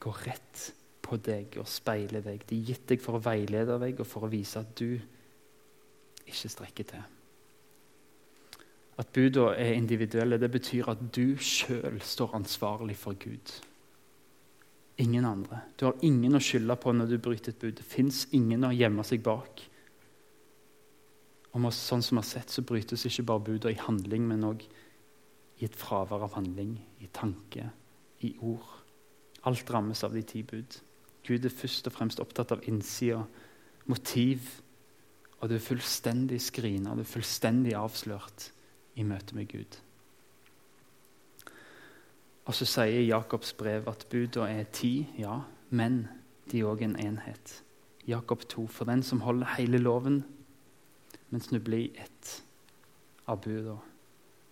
går 0.00 0.26
rett 0.26 0.72
på 1.02 1.16
deg 1.16 1.58
og 1.60 1.68
speiler 1.68 2.20
deg. 2.20 2.46
De 2.46 2.58
er 2.58 2.64
gitt 2.64 2.86
deg 2.88 3.00
for 3.00 3.18
å 3.18 3.22
veilede 3.22 3.78
deg 3.78 4.00
og 4.00 4.06
for 4.06 4.26
å 4.26 4.30
vise 4.32 4.58
at 4.58 4.74
du 4.78 4.98
ikke 6.26 6.48
strekker 6.48 6.84
til. 6.84 7.04
At 8.98 9.12
budene 9.12 9.54
er 9.58 9.74
individuelle, 9.74 10.38
det 10.38 10.50
betyr 10.50 10.88
at 10.88 10.98
du 11.14 11.36
sjøl 11.36 12.00
står 12.00 12.34
ansvarlig 12.34 12.96
for 12.96 13.14
Gud. 13.18 13.60
Ingen 15.04 15.26
andre. 15.28 15.60
Du 15.76 15.86
har 15.88 16.00
ingen 16.06 16.38
å 16.38 16.42
skylde 16.42 16.76
på 16.80 16.92
når 16.94 17.10
du 17.10 17.16
bryter 17.20 17.52
et 17.52 17.60
bud. 17.60 17.76
Det 17.76 17.86
fins 17.86 18.24
ingen 18.36 18.64
å 18.64 18.72
gjemme 18.72 19.04
seg 19.04 19.24
bak. 19.26 19.64
Og 21.54 21.66
sånn 21.70 22.02
som 22.02 22.16
vi 22.16 22.22
har 22.22 22.26
sett, 22.26 22.50
så 22.50 22.64
brytes 22.66 23.04
ikke 23.06 23.26
bare 23.28 23.44
budene 23.46 23.76
i 23.76 23.84
handling, 23.84 24.24
men 24.26 24.46
òg 24.48 24.64
i 25.60 25.68
et 25.68 25.76
fravær 25.78 26.24
av 26.26 26.34
handling, 26.34 26.74
i 26.98 27.10
tanke, 27.14 27.68
i 28.26 28.32
ord. 28.42 28.66
Alt 29.46 29.70
rammes 29.70 30.02
av 30.06 30.16
de 30.16 30.24
ti 30.26 30.42
bud. 30.42 30.80
Gud 31.24 31.46
er 31.46 31.54
først 31.54 31.86
og 31.88 31.94
fremst 31.94 32.20
opptatt 32.20 32.52
av 32.56 32.64
innsida, 32.68 33.22
motiv, 33.86 34.48
og 35.40 35.50
du 35.50 35.56
er 35.56 35.62
fullstendig 35.62 36.40
skrina, 36.42 36.96
du 36.96 37.04
er 37.04 37.08
fullstendig 37.08 37.74
avslørt 37.78 38.48
i 38.96 39.06
møte 39.06 39.36
med 39.36 39.48
Gud. 39.52 39.78
Og 42.44 42.54
så 42.54 42.66
sier 42.68 43.06
Jakobs 43.06 43.54
brev 43.56 43.88
at 43.88 44.06
budene 44.10 44.60
er 44.60 44.68
ti, 44.72 45.06
ja, 45.18 45.40
men 45.70 46.04
de 46.50 46.60
er 46.60 46.68
òg 46.68 46.84
en 46.84 46.98
enhet. 47.00 47.62
Jakob 48.08 48.44
2. 48.48 48.66
For 48.68 48.84
den 48.84 49.02
som 49.02 49.22
holder 49.24 49.56
hele 49.56 49.80
loven, 49.80 50.24
men 51.30 51.40
snubler 51.40 51.78
i 51.78 51.90
ett 51.96 52.34
av 53.26 53.40
budene, 53.40 53.80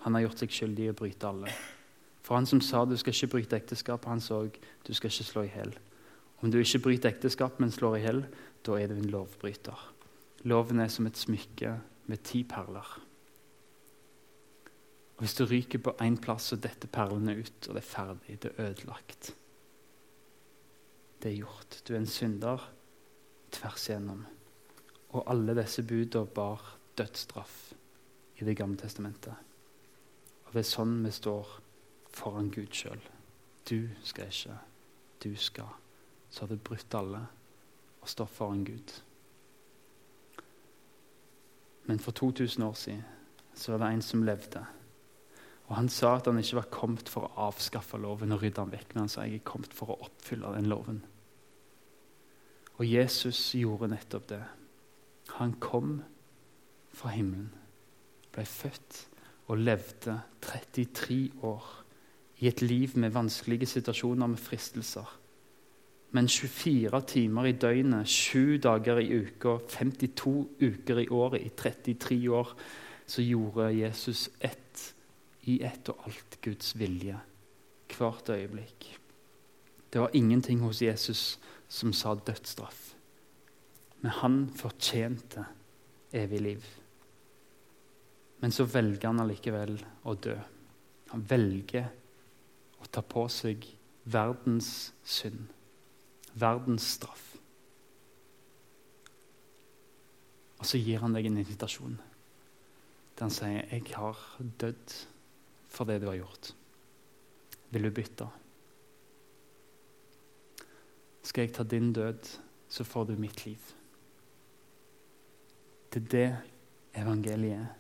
han 0.02 0.16
har 0.16 0.24
gjort 0.24 0.40
seg 0.42 0.55
skyldig 0.57 0.88
i 0.88 0.90
å 0.90 0.98
bryte 0.98 1.28
alle. 1.28 1.52
For 2.26 2.35
han 2.38 2.48
som 2.48 2.62
sa 2.64 2.85
du 2.87 2.96
skal 2.98 3.14
ikke 3.14 3.35
bryte 3.37 3.59
ekteskap, 3.59 4.07
han 4.11 4.22
så 4.22 4.44
du 4.48 4.92
skal 4.94 5.12
ikke 5.12 5.28
slå 5.28 5.44
i 5.46 5.52
hjel. 5.52 5.76
Om 6.42 6.50
du 6.50 6.59
ikke 6.59 6.83
bryter 6.88 7.12
ekteskap, 7.12 7.61
men 7.62 7.70
slår 7.70 7.98
i 7.98 8.02
hjel, 8.02 8.24
da 8.66 8.78
er 8.78 8.90
du 8.90 8.96
en 8.96 9.11
lovbryter. 9.12 9.78
Loven 10.50 10.83
er 10.83 10.90
som 10.90 11.07
et 11.07 11.18
smykke 11.18 11.76
med 12.11 12.24
ti 12.26 12.42
perler. 12.42 12.96
Hvis 15.22 15.35
du 15.38 15.44
ryker 15.46 15.78
på 15.78 15.92
én 16.02 16.16
plass, 16.18 16.48
så 16.50 16.56
detter 16.58 16.90
perlene 16.90 17.37
ut, 17.38 17.68
og 17.68 17.76
det 17.76 17.78
er 17.78 17.87
ferdig. 17.87 18.38
Det 18.42 18.48
er 18.50 18.64
ødelagt. 18.64 19.28
Det 21.22 21.30
er 21.30 21.37
gjort. 21.37 21.76
Du 21.87 21.92
er 21.94 22.00
en 22.00 22.11
synder 22.11 22.64
tvers 23.54 23.85
igjennom. 23.87 24.24
Og 25.14 25.30
alle 25.30 25.54
disse 25.61 25.85
budene 25.87 26.26
bar 26.26 26.72
dødsstraff 26.98 27.72
i 28.40 28.44
Det 28.44 28.56
gamle 28.56 28.76
testamentet. 28.76 29.38
Og 30.44 30.52
det 30.52 30.64
er 30.64 30.70
sånn 30.72 30.98
vi 31.06 31.14
står 31.14 31.54
foran 32.11 32.50
Gud 32.50 32.74
sjøl. 32.74 33.06
Du 33.70 33.88
skal 34.02 34.26
ikke, 34.26 34.58
du 35.22 35.37
skal. 35.37 35.70
Så 36.30 36.42
har 36.42 36.50
du 36.50 36.58
brutt 36.58 36.98
alle 36.98 37.22
og 38.00 38.08
står 38.08 38.26
foran 38.26 38.64
Gud. 38.64 38.98
Men 41.87 41.98
for 41.98 42.11
2000 42.11 42.64
år 42.64 42.74
siden 42.74 43.04
så 43.54 43.72
var 43.72 43.87
det 43.87 43.94
en 43.94 44.02
som 44.02 44.26
levde 44.26 44.66
og 45.72 45.78
Han 45.78 45.88
sa 45.88 46.18
at 46.18 46.26
han 46.28 46.37
ikke 46.37 46.58
var 46.58 46.66
kommet 46.68 47.08
for 47.08 47.24
å 47.24 47.46
avskaffe 47.48 47.96
loven 47.96 48.35
og 48.35 48.42
rydde 48.42 48.61
den 48.61 48.74
vekk, 48.74 48.90
men 48.92 49.06
han 49.06 49.08
sa 49.08 49.22
jeg 49.24 49.38
er 49.40 49.46
kommet 49.48 49.72
for 49.72 49.94
å 49.94 50.02
oppfylle 50.04 50.50
den 50.52 50.68
loven. 50.68 50.98
Og 52.76 52.85
Jesus 52.85 53.40
gjorde 53.56 53.88
nettopp 53.88 54.28
det. 54.35 54.42
Han 55.38 55.56
kom 55.64 56.02
fra 56.92 57.14
himmelen, 57.16 57.48
ble 58.37 58.44
født 58.44 59.00
og 59.48 59.64
levde 59.64 60.20
33 60.44 61.20
år 61.40 61.72
i 62.44 62.52
et 62.52 62.61
liv 62.61 62.92
med 63.00 63.16
vanskelige 63.16 63.72
situasjoner 63.72 64.28
med 64.28 64.44
fristelser. 64.44 65.08
Men 66.12 66.28
24 66.28 67.00
timer 67.08 67.48
i 67.48 67.56
døgnet, 67.56 68.08
7 68.12 68.58
dager 68.61 69.00
i 69.00 69.22
uka, 69.24 69.56
52 69.72 70.35
uker 70.61 71.00
i 71.00 71.08
året 71.08 71.46
i 71.46 71.48
33 71.48 72.26
år, 72.28 72.58
så 73.06 73.24
gjorde 73.24 73.72
Jesus 73.72 74.28
ett 74.37 74.92
i 75.50 75.62
ett 75.66 75.88
og 75.90 76.07
alt 76.07 76.38
Guds 76.44 76.74
vilje 76.78 77.18
hvert 77.92 78.31
øyeblikk. 78.33 78.87
Det 79.92 80.00
var 80.00 80.14
ingenting 80.16 80.61
hos 80.61 80.83
Jesus 80.83 81.38
som 81.68 81.92
sa 81.92 82.14
dødsstraff. 82.14 82.94
Men 84.00 84.11
han 84.11 84.38
fortjente 84.57 85.44
evig 86.12 86.40
liv. 86.40 86.64
Men 88.40 88.52
så 88.52 88.64
velger 88.64 89.07
han 89.07 89.20
allikevel 89.22 89.76
å 90.09 90.14
dø. 90.14 90.35
Han 91.12 91.26
velger 91.28 91.90
å 92.83 92.88
ta 92.90 93.05
på 93.05 93.26
seg 93.31 93.66
verdens 94.11 94.92
synd, 95.05 95.46
verdens 96.35 96.88
straff. 96.96 97.28
Og 100.59 100.66
så 100.66 100.78
gir 100.78 101.02
han 101.02 101.14
deg 101.14 101.28
en 101.28 101.40
invitasjon 101.42 102.00
der 103.12 103.26
han 103.26 103.31
sier 103.31 103.68
'Jeg 103.70 103.94
har 103.94 104.18
dødd' 104.59 105.12
for 105.72 105.88
det 105.88 106.00
du 106.02 106.08
har 106.11 106.20
gjort? 106.20 106.52
Vil 107.72 107.88
du 107.88 107.90
bytte? 107.94 108.28
Skal 111.22 111.46
jeg 111.46 111.54
ta 111.56 111.64
din 111.64 111.92
død, 111.92 112.28
så 112.68 112.85
får 112.85 113.04
du 113.08 113.14
mitt 113.16 113.44
liv. 113.46 113.61
Det 115.92 116.02
er 116.02 116.11
det 116.12 117.00
evangeliet 117.02 117.61
er. 117.61 117.70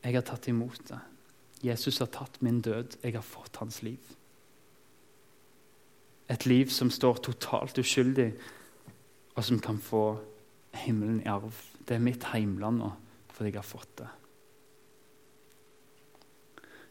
Jeg 0.00 0.16
har 0.16 0.24
tatt 0.24 0.48
imot 0.48 0.80
det. 0.88 0.98
Jesus 1.60 2.00
har 2.00 2.08
tatt 2.08 2.40
min 2.40 2.62
død. 2.64 2.96
Jeg 3.04 3.14
har 3.18 3.24
fått 3.24 3.60
hans 3.60 3.82
liv. 3.84 4.00
Et 6.30 6.46
liv 6.46 6.70
som 6.72 6.90
står 6.90 7.20
totalt 7.26 7.78
uskyldig, 7.78 8.30
og 9.34 9.44
som 9.44 9.60
kan 9.60 9.78
få 9.82 10.04
himmelen 10.84 11.20
i 11.20 11.28
arv. 11.28 11.52
Det 11.84 11.96
er 11.96 12.04
mitt 12.04 12.24
heimland 12.32 12.80
nå, 12.80 12.90
fordi 13.34 13.50
jeg 13.50 13.60
har 13.60 13.66
fått 13.66 13.92
det. 13.98 14.08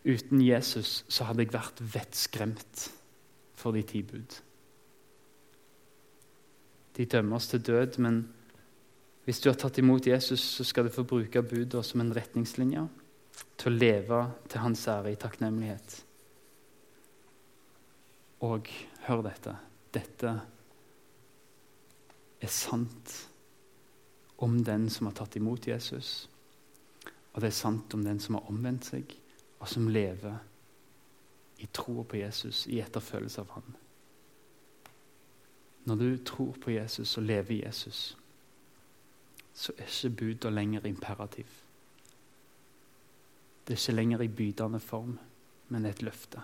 Uten 0.10 0.42
Jesus 0.42 1.04
så 1.12 1.28
hadde 1.28 1.46
jeg 1.46 1.54
vært 1.54 1.82
vettskremt 1.94 2.86
for 3.60 3.76
de 3.76 3.84
ti 3.86 4.02
bud. 4.08 4.38
De 6.98 7.06
dømmer 7.06 7.38
oss 7.38 7.50
til 7.52 7.62
død, 7.64 8.00
men 8.02 8.24
hvis 9.28 9.44
du 9.44 9.52
har 9.52 9.60
tatt 9.60 9.78
imot 9.78 10.08
Jesus, 10.10 10.42
så 10.42 10.66
skal 10.66 10.88
du 10.88 10.94
få 10.94 11.06
bruke 11.08 11.44
budene 11.46 11.86
som 11.86 12.02
en 12.02 12.14
retningslinje 12.16 12.88
til 13.60 13.70
å 13.70 13.76
leve 13.76 14.22
til 14.50 14.64
hans 14.64 14.88
ære 14.90 15.14
i 15.14 15.20
takknemlighet. 15.20 16.00
Og 18.48 18.72
hør 19.06 19.26
dette 19.28 19.56
dette 19.94 20.34
er 22.40 22.52
sant 22.54 23.16
om 24.40 24.60
den 24.64 24.86
som 24.94 25.10
har 25.10 25.18
tatt 25.18 25.36
imot 25.40 25.68
Jesus, 25.68 26.30
og 27.34 27.42
det 27.42 27.50
er 27.50 27.58
sant 27.58 27.94
om 27.98 28.06
den 28.06 28.22
som 28.24 28.38
har 28.38 28.52
omvendt 28.52 28.92
seg 28.92 29.16
og 29.60 29.68
som 29.68 29.88
lever 29.88 30.38
i 31.60 31.68
troa 31.74 32.04
på 32.04 32.18
Jesus, 32.18 32.68
i 32.68 32.80
etterfølgelse 32.80 33.42
av 33.42 33.50
Han. 33.56 33.76
Når 35.86 35.96
du 35.96 36.18
tror 36.24 36.56
på 36.62 36.72
Jesus 36.72 37.18
og 37.18 37.24
lever 37.24 37.52
i 37.52 37.64
Jesus, 37.66 38.18
så 39.54 39.74
er 39.78 39.90
ikke 39.90 40.16
buda 40.16 40.50
lenger 40.50 40.86
imperativ. 40.86 41.46
Det 43.68 43.74
er 43.74 43.82
ikke 43.82 43.96
lenger 43.96 44.22
i 44.22 44.28
bydende 44.28 44.80
form, 44.80 45.20
men 45.68 45.86
et 45.86 46.02
løfte. 46.02 46.42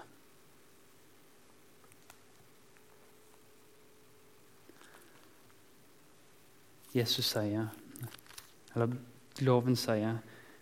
Jesus 6.96 7.26
sier, 7.26 7.68
eller 8.76 8.94
loven 9.40 9.76
sier, 9.76 10.18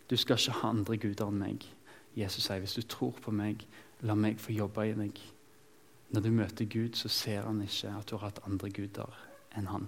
du 0.10 0.18
skal 0.18 0.38
ikke 0.40 0.60
ha 0.62 0.70
andre 0.70 0.98
guder 0.98 1.30
enn 1.30 1.42
meg. 1.42 1.68
Jesus 2.16 2.46
sier, 2.46 2.62
hvis 2.62 2.78
du 2.78 2.84
tror 2.86 3.16
på 3.22 3.34
meg, 3.34 3.66
la 4.06 4.16
meg 4.16 4.42
få 4.42 4.54
jobbe 4.54 4.86
i 4.86 4.96
deg. 4.98 5.20
Når 6.14 6.22
du 6.22 6.32
møter 6.32 6.70
Gud, 6.70 6.96
så 7.00 7.10
ser 7.10 7.48
han 7.48 7.62
ikke 7.64 7.94
at 7.98 8.10
du 8.10 8.18
har 8.18 8.28
hatt 8.28 8.44
andre 8.46 8.70
guder 8.70 9.20
enn 9.58 9.70
han. 9.72 9.88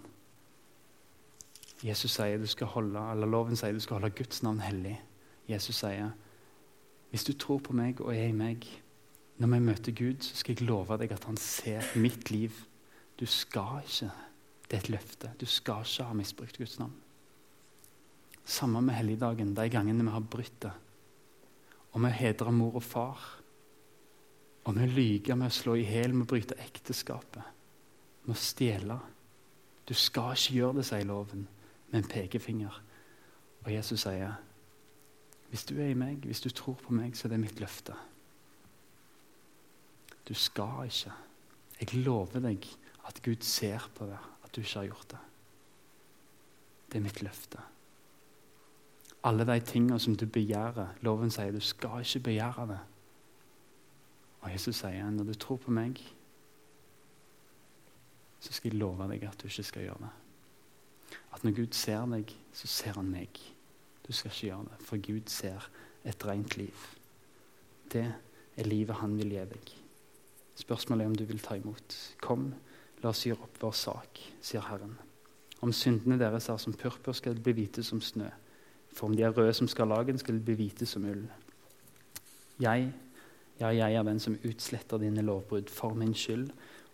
Jesus 1.85 2.15
sier 2.15 2.39
du 2.41 2.47
skal 2.49 2.71
holde, 2.73 3.01
eller 3.11 3.29
Loven 3.29 3.57
sier 3.59 3.75
du 3.75 3.83
skal 3.83 3.99
holde 3.99 4.15
Guds 4.15 4.41
navn 4.45 4.63
hellig. 4.63 4.95
Jesus 5.49 5.83
sier 5.83 6.13
hvis 7.11 7.23
du 7.23 7.31
tror 7.39 7.61
på 7.63 7.71
meg 7.77 8.01
og 8.03 8.09
er 8.11 8.27
i 8.27 8.35
meg, 8.35 8.65
når 9.39 9.51
vi 9.53 9.59
møter 9.63 9.93
Gud, 9.95 10.23
så 10.25 10.35
skal 10.35 10.55
jeg 10.55 10.67
love 10.67 10.97
deg 10.99 11.13
at 11.15 11.27
han 11.29 11.37
ser 11.39 11.85
mitt 11.99 12.31
liv. 12.31 12.51
Du 13.19 13.25
skal 13.25 13.83
ikke 13.85 14.11
Det 14.65 14.73
er 14.73 14.81
et 14.81 14.89
løfte. 14.89 15.29
Du 15.39 15.45
skal 15.45 15.85
ikke 15.85 16.03
ha 16.03 16.13
misbrukt 16.13 16.57
Guds 16.57 16.79
navn. 16.79 16.95
Samme 18.43 18.81
med 18.81 18.95
helligdagen, 18.95 19.53
de 19.55 19.69
gangene 19.69 20.03
vi 20.03 20.09
har 20.09 20.19
brutt 20.19 20.61
det. 20.61 20.71
Og 21.95 22.03
vi 22.03 22.11
hedrer 22.11 22.51
mor 22.51 22.75
og 22.75 22.83
far. 22.83 23.21
Og 24.65 24.75
vi 24.75 24.87
lyver 24.89 25.45
å 25.45 25.51
slå 25.53 25.77
i 25.79 25.85
hjel, 25.87 26.11
om 26.11 26.25
å 26.25 26.29
bryte 26.29 26.57
ekteskapet, 26.59 27.43
om 28.25 28.33
å 28.33 28.39
stjele. 28.39 28.97
Du 29.87 29.93
skal 29.95 30.33
ikke 30.35 30.57
gjøre 30.57 30.79
det, 30.79 30.87
sier 30.89 31.07
loven, 31.07 31.45
med 31.91 32.01
en 32.01 32.09
pekefinger. 32.09 32.81
Og 33.63 33.71
Jesus 33.71 34.03
sier, 34.03 34.33
hvis 35.49 35.63
du 35.69 35.77
er 35.77 35.93
i 35.93 35.97
meg, 35.97 36.25
hvis 36.25 36.43
du 36.43 36.49
tror 36.49 36.75
på 36.81 36.93
meg, 36.97 37.15
så 37.15 37.27
er 37.27 37.35
det 37.35 37.43
mitt 37.45 37.61
løfte. 37.61 37.95
Du 40.25 40.33
skal 40.33 40.89
ikke. 40.89 41.13
Jeg 41.79 42.01
lover 42.01 42.41
deg 42.43 42.65
at 43.05 43.21
Gud 43.23 43.45
ser 43.45 43.85
på 43.95 44.09
det, 44.09 44.19
at 44.43 44.51
du 44.51 44.63
ikke 44.63 44.81
har 44.81 44.89
gjort 44.89 45.13
det. 45.13 45.21
Det 46.89 46.99
er 46.99 47.05
mitt 47.05 47.21
løfte. 47.23 47.61
Alle 49.25 49.45
de 49.47 49.59
tingene 49.65 49.99
som 49.99 50.15
du 50.15 50.27
begjærer. 50.29 50.99
Loven 51.01 51.31
sier 51.33 51.53
du 51.53 51.63
skal 51.63 52.03
ikke 52.05 52.27
begjære 52.29 52.67
det. 52.69 52.81
Og 54.45 54.51
Jesus 54.53 54.83
sier 54.83 55.09
når 55.09 55.31
du 55.31 55.33
tror 55.33 55.57
på 55.57 55.73
meg, 55.73 55.97
så 58.39 58.53
skal 58.53 58.71
jeg 58.71 58.79
love 58.79 59.07
deg 59.09 59.23
at 59.25 59.41
du 59.41 59.47
ikke 59.49 59.65
skal 59.65 59.87
gjøre 59.87 60.03
det. 60.03 60.11
At 61.33 61.43
når 61.43 61.55
Gud 61.57 61.73
ser 61.73 62.05
deg, 62.11 62.35
så 62.53 62.69
ser 62.69 62.99
han 62.99 63.09
meg. 63.09 63.39
Du 64.05 64.13
skal 64.13 64.29
ikke 64.29 64.47
gjøre 64.51 64.67
det, 64.69 64.77
for 64.85 65.01
Gud 65.01 65.33
ser 65.33 65.65
et 66.05 66.25
rent 66.27 66.57
liv. 66.57 66.85
Det 67.91 68.05
er 68.57 68.69
livet 68.69 69.01
han 69.01 69.17
vil 69.17 69.33
gi 69.33 69.47
deg. 69.49 69.73
Spørsmålet 70.55 71.03
er 71.03 71.09
om 71.09 71.17
du 71.17 71.25
vil 71.25 71.41
ta 71.41 71.57
imot. 71.57 71.97
Kom, 72.21 72.51
la 73.01 73.09
oss 73.09 73.25
gjøre 73.25 73.47
opp 73.47 73.57
vår 73.63 73.73
sak, 73.75 74.21
sier 74.45 74.63
Herren. 74.69 74.93
Om 75.65 75.73
syndene 75.73 76.19
deres 76.21 76.51
er 76.53 76.61
som 76.61 76.77
purpur, 76.77 77.17
skal 77.17 77.33
det 77.35 77.43
bli 77.43 77.55
hvite 77.57 77.83
som 77.83 78.01
snø. 78.01 78.29
For 78.95 79.09
om 79.09 79.15
de 79.15 79.25
er 79.27 79.35
røde 79.35 79.53
som 79.53 79.67
skarlagen, 79.67 80.17
skal 80.17 80.37
de 80.37 80.45
bli 80.45 80.55
hvite 80.55 80.87
som 80.87 81.03
ull. 81.03 81.25
Jeg, 82.63 82.87
ja, 83.59 83.73
jeg 83.75 83.93
er 83.99 84.07
den 84.07 84.21
som 84.23 84.37
utsletter 84.47 85.01
dine 85.01 85.25
lovbrudd 85.25 85.69
for 85.69 85.97
min 85.99 86.15
skyld, 86.15 86.47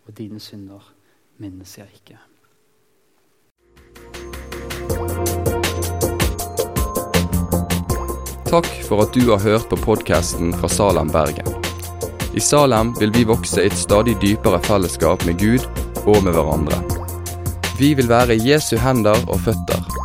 og 0.06 0.18
dine 0.18 0.42
synder 0.42 0.92
minnes 1.38 1.78
jeg 1.78 1.86
ikke. 2.02 2.18
Takk 8.52 8.68
for 8.84 9.06
at 9.06 9.14
du 9.14 9.30
har 9.30 9.40
hørt 9.40 9.70
på 9.70 9.78
podkasten 9.80 10.50
fra 10.58 10.68
Salem, 10.68 11.08
Bergen. 11.08 11.46
I 12.34 12.40
Salem 12.42 12.90
vil 12.98 13.14
vi 13.14 13.22
vokse 13.28 13.62
i 13.62 13.70
et 13.70 13.78
stadig 13.78 14.18
dypere 14.20 14.58
fellesskap 14.66 15.24
med 15.28 15.38
Gud 15.40 15.64
og 16.02 16.18
med 16.24 16.34
hverandre. 16.34 16.82
Vi 17.78 17.94
vil 17.94 18.10
være 18.10 18.36
Jesu 18.42 18.74
hender 18.76 19.16
og 19.28 19.40
føtter, 19.46 19.81